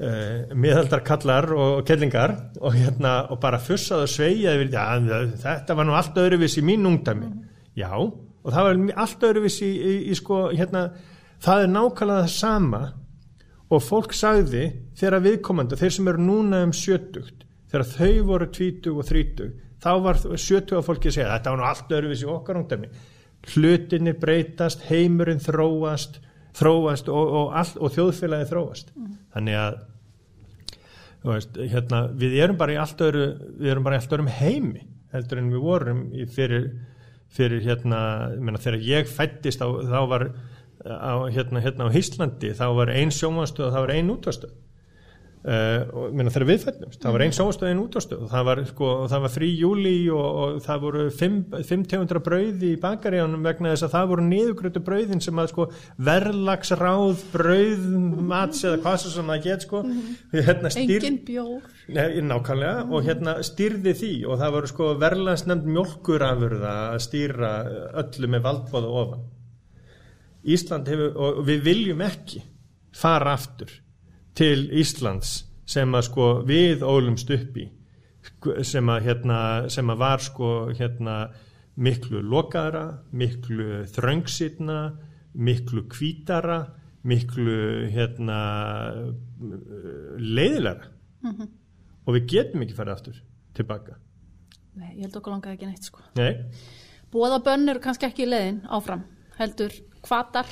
Uh, 0.00 0.48
miðaldar 0.56 1.02
kallar 1.04 1.50
og 1.52 1.82
kellingar 1.84 2.32
og, 2.56 2.72
hérna, 2.72 3.26
og 3.28 3.36
bara 3.42 3.58
fussað 3.60 4.06
og 4.06 4.08
sveigja 4.08 4.54
ja, 4.62 4.84
þetta 5.42 5.74
var 5.76 5.84
nú 5.84 5.92
allt 5.92 6.16
öðruvis 6.16 6.54
í 6.56 6.62
mín 6.64 6.88
ungdami 6.88 7.26
mm. 7.26 7.42
já, 7.76 7.90
og 7.92 8.48
það 8.54 8.64
var 8.64 8.80
allt 9.04 9.26
öðruvísi 9.28 9.68
í, 9.68 9.74
í, 9.76 9.92
í 10.08 10.16
sko 10.16 10.38
hérna 10.54 10.86
það 11.44 11.66
er 11.66 11.74
nákvæmlega 11.74 12.22
það 12.22 12.32
sama 12.32 12.80
og 13.68 13.84
fólk 13.84 14.16
sagði 14.16 14.64
þegar 14.96 15.26
viðkomandi, 15.26 15.80
þeir 15.82 15.94
sem 15.98 16.08
eru 16.14 16.24
núna 16.30 16.62
um 16.64 16.72
sjötugt, 16.80 17.44
þegar 17.68 17.86
þau 17.92 18.24
voru 18.32 18.50
tvítug 18.56 19.04
og 19.04 19.08
þrítug, 19.10 19.52
þá 19.84 19.92
var 20.08 20.24
sjötug 20.32 20.80
að 20.80 20.88
fólki 20.88 21.12
að 21.12 21.18
segja 21.18 21.30
þetta 21.34 21.52
var 21.52 21.60
nú 21.60 21.68
allt 21.74 21.94
öðruvísi 21.98 22.32
okkar 22.38 22.62
ungdæmi, 22.62 22.90
hlutinni 23.52 24.16
breytast 24.16 24.88
heimurinn 24.88 25.44
þróast 25.44 26.22
þróast 26.56 27.12
og, 27.12 27.38
og, 27.44 27.72
og 27.78 27.94
þjóðfélagi 27.94 28.48
þróast 28.50 28.94
mm. 28.96 29.16
þannig 29.36 29.60
að 29.60 29.80
veist, 31.24 31.58
hérna, 31.58 32.04
við 32.16 32.38
erum 32.44 32.60
bara 32.60 32.76
í 32.76 32.78
allt 32.80 33.02
öðru 33.04 33.26
við 33.60 33.72
erum 33.74 33.86
bara 33.86 33.98
í 33.98 34.00
allt 34.00 34.14
öðrum 34.14 34.32
heimi 34.38 34.86
heldur 35.14 35.40
en 35.40 35.50
við 35.52 35.64
vorum 35.64 36.00
fyrir 36.34 36.70
fyrir 37.30 37.62
hérna, 37.62 38.00
menna, 38.42 38.58
þegar 38.58 38.82
ég 38.82 39.10
fættist 39.10 39.62
á, 39.62 39.68
þá 39.70 40.00
var 40.10 40.24
á, 40.82 41.14
hérna, 41.30 41.62
hérna 41.62 41.86
á 41.86 41.94
Íslandi 41.94 42.54
þá 42.58 42.66
var 42.74 42.90
einn 42.94 43.12
sjómanstöð 43.14 43.68
og 43.68 43.74
þá 43.76 43.80
var 43.84 43.92
einn 43.94 44.10
útvastöð 44.14 44.56
Uh, 45.40 45.86
og 45.96 46.10
minna, 46.12 46.28
þegar 46.28 46.44
við 46.50 46.64
fættumst, 46.66 46.98
það 47.00 47.14
var 47.14 47.22
einn 47.24 47.32
sóstöð 47.32 47.70
einn 47.70 47.78
útástöð 47.80 48.26
og 48.26 48.28
það 48.28 48.42
var, 48.44 48.58
sko, 48.68 48.88
það 49.08 49.22
var 49.24 49.32
frí 49.32 49.46
júli 49.56 49.94
og, 50.12 50.26
og 50.42 50.58
það 50.66 50.82
voru 50.82 51.04
fimm, 51.16 51.38
fimm 51.64 51.86
tegundra 51.88 52.20
brauði 52.20 52.74
í 52.74 52.80
bakaríanum 52.82 53.48
vegna 53.48 53.72
þess 53.72 53.86
að 53.86 53.94
það 53.94 54.12
voru 54.12 54.26
niðugrötu 54.26 54.84
brauðin 54.84 55.24
sem 55.24 55.40
að 55.40 55.48
sko, 55.54 55.68
verlagsráð 56.10 57.24
brauðmats 57.32 58.68
eða 58.68 58.82
hvað 58.84 59.00
sem 59.06 59.32
það 59.32 59.42
get 59.48 59.64
sko. 59.64 59.82
-hmm. 59.88 60.38
hérna, 60.50 60.76
styr... 60.76 60.94
engin 60.98 61.20
bjór. 61.24 61.74
Nákvæmlega. 61.88 62.84
Mm 62.84 62.96
og 63.00 63.04
hérna 63.06 63.40
styrði 63.46 63.96
því 63.96 64.14
og 64.28 64.40
það 64.44 64.56
voru 64.58 64.68
sko, 64.76 64.94
verlagsnefnd 65.00 65.68
mjölkurafurða 65.72 66.78
að 66.92 67.02
stýra 67.06 67.52
öllu 68.02 68.28
með 68.28 68.44
valdbóða 68.44 68.96
ofan. 69.02 69.28
Ísland 70.44 70.88
hefur, 70.90 71.14
og 71.16 71.46
við 71.48 71.64
viljum 71.64 72.02
ekki 72.04 72.42
fara 72.92 73.38
aftur 73.38 73.72
til 74.38 74.68
Íslands 74.80 75.44
sem 75.70 75.94
að 75.94 76.06
sko 76.08 76.26
við 76.46 76.82
ólumst 76.86 77.30
upp 77.34 77.56
í 77.60 77.68
sem 78.66 78.90
að, 78.92 79.06
hérna, 79.06 79.38
sem 79.72 79.90
að 79.90 80.02
var 80.02 80.22
sko 80.22 80.50
hérna 80.76 81.14
miklu 81.80 82.20
lokaðra, 82.20 82.84
miklu 83.16 83.84
þröngsitna, 83.88 84.80
miklu 85.40 85.86
kvítara, 85.90 86.60
miklu 87.08 87.88
hérna 87.94 88.38
leiðilega 90.20 90.90
mm 91.22 91.32
-hmm. 91.32 91.48
og 92.04 92.14
við 92.14 92.26
getum 92.34 92.62
ekki 92.62 92.76
farið 92.76 92.92
aftur 92.92 93.22
tilbaka 93.54 93.96
Nei, 94.74 94.94
ég 94.96 95.06
held 95.06 95.16
okkur 95.16 95.32
langaði 95.32 95.56
ekki 95.56 95.66
neitt 95.66 95.86
sko. 95.88 96.02
Nei, 96.14 96.46
Bóða 97.10 97.40
bönn 97.42 97.68
eru 97.68 97.80
kannski 97.82 98.06
ekki 98.06 98.22
í 98.22 98.30
leiðin 98.30 98.60
áfram, 98.70 99.02
heldur 99.38 99.72
hvatar 100.06 100.46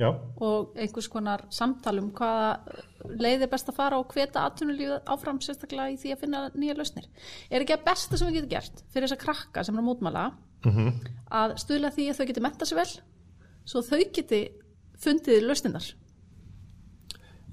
já, 0.00 0.08
og 0.40 0.74
einhvers 0.80 1.08
konar 1.12 1.44
samtalum 1.54 2.10
hvaða 2.16 2.80
leið 3.20 3.46
er 3.46 3.52
best 3.52 3.70
að 3.70 3.78
fara 3.78 4.00
og 4.00 4.12
hveta 4.14 4.46
atvinnulífið 4.48 5.12
áfram 5.14 5.40
sérstaklega 5.44 5.94
í 5.94 5.98
því 6.00 6.14
að 6.14 6.22
finna 6.24 6.42
nýja 6.56 6.76
lausnir. 6.78 7.08
Er 7.50 7.64
ekki 7.64 7.76
að 7.76 7.86
besta 7.86 8.18
sem 8.18 8.30
við 8.30 8.40
getum 8.40 8.54
gert 8.56 8.84
fyrir 8.90 9.08
þessa 9.08 9.20
krakka 9.24 9.64
sem 9.66 9.76
er 9.76 9.84
að 9.84 9.90
mótmæla 9.92 10.28
mm 10.66 10.92
að 11.30 11.52
stuðla 11.62 11.92
því 11.94 12.04
að 12.10 12.16
þau 12.18 12.26
geti 12.26 12.42
metta 12.42 12.66
sér 12.66 12.78
vel 12.80 12.92
svo 13.70 13.82
þau 13.86 14.00
geti 14.14 14.40
fundið 15.00 15.44
lausnindar. 15.46 15.84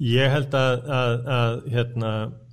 Ég 0.01 0.29
held 0.33 0.53
að, 0.57 0.88
að, 0.93 1.13
að, 1.33 1.60
hérna, 1.73 2.12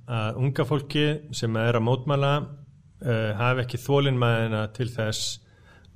að 0.09 0.39
unga 0.41 0.65
fólki 0.65 1.05
sem 1.35 1.57
er 1.61 1.77
að 1.77 1.85
mótmæla 1.85 2.33
uh, 2.41 3.31
hafi 3.37 3.65
ekki 3.65 3.81
þólinmæðina 3.83 4.63
til 4.75 4.87
þess 4.93 5.39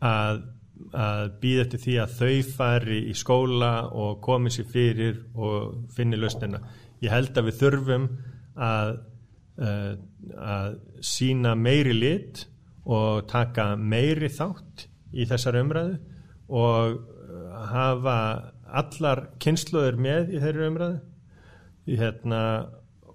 að, 0.05 0.43
að 0.95 1.31
býða 1.41 1.65
eftir 1.65 1.81
því 1.83 1.95
að 2.03 2.13
þau 2.19 2.51
fari 2.55 2.99
í 3.09 3.15
skóla 3.17 3.71
og 3.91 4.19
komi 4.25 4.51
sér 4.53 4.67
fyrir 4.71 5.19
og 5.35 5.89
finni 5.95 6.19
lausnina. 6.19 6.61
Ég 7.03 7.13
held 7.13 7.37
að 7.37 7.49
við 7.49 7.59
þurfum 7.61 8.07
að, 8.59 8.93
uh, 9.61 9.91
að 10.35 10.79
sína 11.05 11.55
meiri 11.59 11.95
lit 11.95 12.45
og 12.89 13.27
taka 13.29 13.73
meiri 13.75 14.31
þátt 14.33 14.87
í 15.13 15.27
þessar 15.29 15.59
umræðu 15.61 15.99
og 16.49 16.97
uh, 16.97 17.53
hafa 17.73 18.17
allar 18.69 19.25
kynsluður 19.41 19.97
með 20.01 20.35
í 20.35 20.41
þeirri 20.43 20.69
umræðu 20.69 20.99
í 21.89 21.97
hérna 21.99 22.41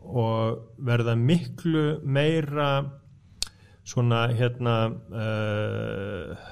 og 0.05 0.77
verða 0.85 1.15
miklu 1.17 2.01
meira 2.03 2.69
svona 3.85 4.27
hérna 4.35 4.77
uh, 5.13 6.45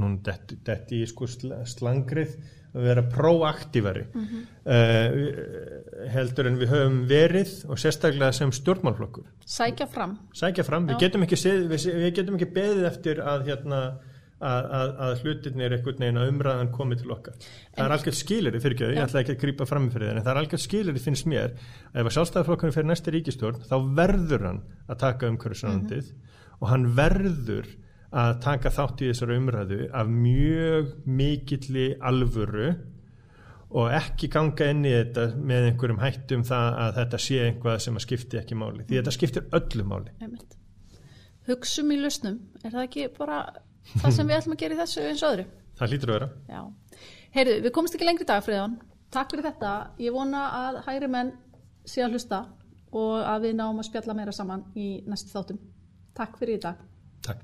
nún 0.00 0.18
detti, 0.26 0.56
detti 0.66 1.02
í 1.04 1.08
sko 1.10 1.28
sl- 1.30 1.56
slangrið 1.70 2.36
að 2.74 2.86
vera 2.88 3.02
proaktífari 3.06 4.00
uh, 4.10 6.08
heldur 6.14 6.48
en 6.50 6.56
við 6.58 6.72
höfum 6.72 6.96
verið 7.10 7.52
og 7.70 7.78
sérstaklega 7.78 8.32
sem 8.34 8.50
stjórnmálflokkur 8.54 9.28
Sækja 9.46 9.86
fram. 9.90 10.16
sækja 10.34 10.64
fram, 10.66 10.88
við 10.90 10.98
getum 11.04 11.22
ekki 11.26 11.38
séð, 11.38 11.68
við, 11.70 11.86
við 12.00 12.10
getum 12.18 12.38
ekki 12.40 12.50
beðið 12.56 12.88
eftir 12.90 13.22
að 13.22 13.46
hérna 13.50 13.80
að, 14.44 14.66
að, 14.76 14.90
að 15.06 15.22
hlutirnir 15.22 15.76
einhvern 15.76 16.02
veginn 16.02 16.18
að 16.20 16.30
umræðan 16.32 16.72
komi 16.74 16.96
til 17.00 17.12
okkar. 17.14 17.36
Það 17.76 17.84
er 17.86 17.94
algjört 17.94 18.18
skilur 18.18 18.58
fyrir 18.60 18.74
ekki, 18.76 18.88
ég 18.98 19.04
ætla 19.06 19.22
ekki 19.22 19.34
að 19.36 19.40
grípa 19.44 19.68
fram 19.70 19.86
fyrir 19.94 20.10
það 20.10 20.16
en 20.18 20.24
það 20.26 20.32
er 20.34 20.40
algjört 20.42 20.64
skilur 20.66 20.98
finnst 21.06 21.28
mér 21.30 21.54
að 21.54 22.02
ef 22.02 22.10
að 22.10 22.14
sjálfstæðarflokkurinn 22.18 22.74
fyrir 22.74 22.90
næsti 22.90 23.14
ríkistjórn 23.14 23.62
þá 23.70 23.76
verður 24.02 24.46
hann 24.50 24.60
að 24.90 25.00
taka 25.06 25.30
umhverfisrandið 25.30 26.10
og 26.58 26.68
hann 26.74 26.84
verður 26.98 27.70
að 28.14 28.32
taka 28.44 28.70
þátt 28.76 29.02
í 29.04 29.08
þessari 29.10 29.36
umræðu 29.40 29.78
af 30.00 30.10
mjög 30.10 30.90
mikilli 31.18 31.86
alvöru 32.10 32.68
og 33.74 33.90
ekki 33.96 34.28
ganga 34.30 34.68
inn 34.70 34.84
í 34.86 34.92
þetta 34.94 35.24
með 35.50 35.68
einhverjum 35.70 35.98
hættum 36.04 36.44
það 36.46 36.76
að 36.84 36.92
þetta 37.00 37.20
sé 37.24 37.38
einhvað 37.48 37.80
sem 37.82 37.96
að 37.98 38.04
skipti 38.06 38.38
ekki 38.38 38.58
máli 38.60 38.84
því 38.86 39.00
þetta 39.00 39.14
skiptir 39.16 39.48
öllu 39.58 39.86
máli 39.90 40.12
Einmitt. 40.22 40.54
Hugsum 41.48 41.90
í 41.92 41.98
lausnum, 42.00 42.38
er 42.62 42.70
það 42.72 42.86
ekki 42.86 43.08
bara 43.18 43.40
það 43.98 44.14
sem 44.16 44.30
við 44.30 44.36
ætlum 44.38 44.54
að 44.56 44.62
gera 44.62 44.76
í 44.76 44.80
þessu 44.84 45.06
eins 45.10 45.24
og 45.26 45.34
öðru? 45.34 45.46
það 45.80 45.90
hlýtur 45.90 46.12
að 46.14 46.18
vera 46.20 46.28
Já. 46.54 46.62
Heyrðu, 47.34 47.56
við 47.66 47.72
komumst 47.74 47.96
ekki 47.98 48.06
lengri 48.06 48.24
dag, 48.30 48.44
Friðan. 48.46 48.76
Takk 49.10 49.32
fyrir 49.32 49.48
þetta. 49.48 49.70
Ég 49.98 50.14
vona 50.14 50.42
að 50.54 50.76
hægri 50.86 51.08
menn 51.10 51.32
sé 51.82 52.04
að 52.04 52.14
hlusta 52.14 52.38
og 52.94 53.16
að 53.26 53.48
við 53.48 53.56
náum 53.58 53.80
að 53.82 53.88
spjalla 53.88 54.14
meira 54.14 54.34
saman 54.36 54.62
í 54.78 54.86
næstu 55.10 55.32
þáttum. 55.34 55.58
Takk 56.14 56.38
fyrir 56.38 56.60
í 56.60 56.62
dag. 56.62 56.78
Takk 57.26 57.42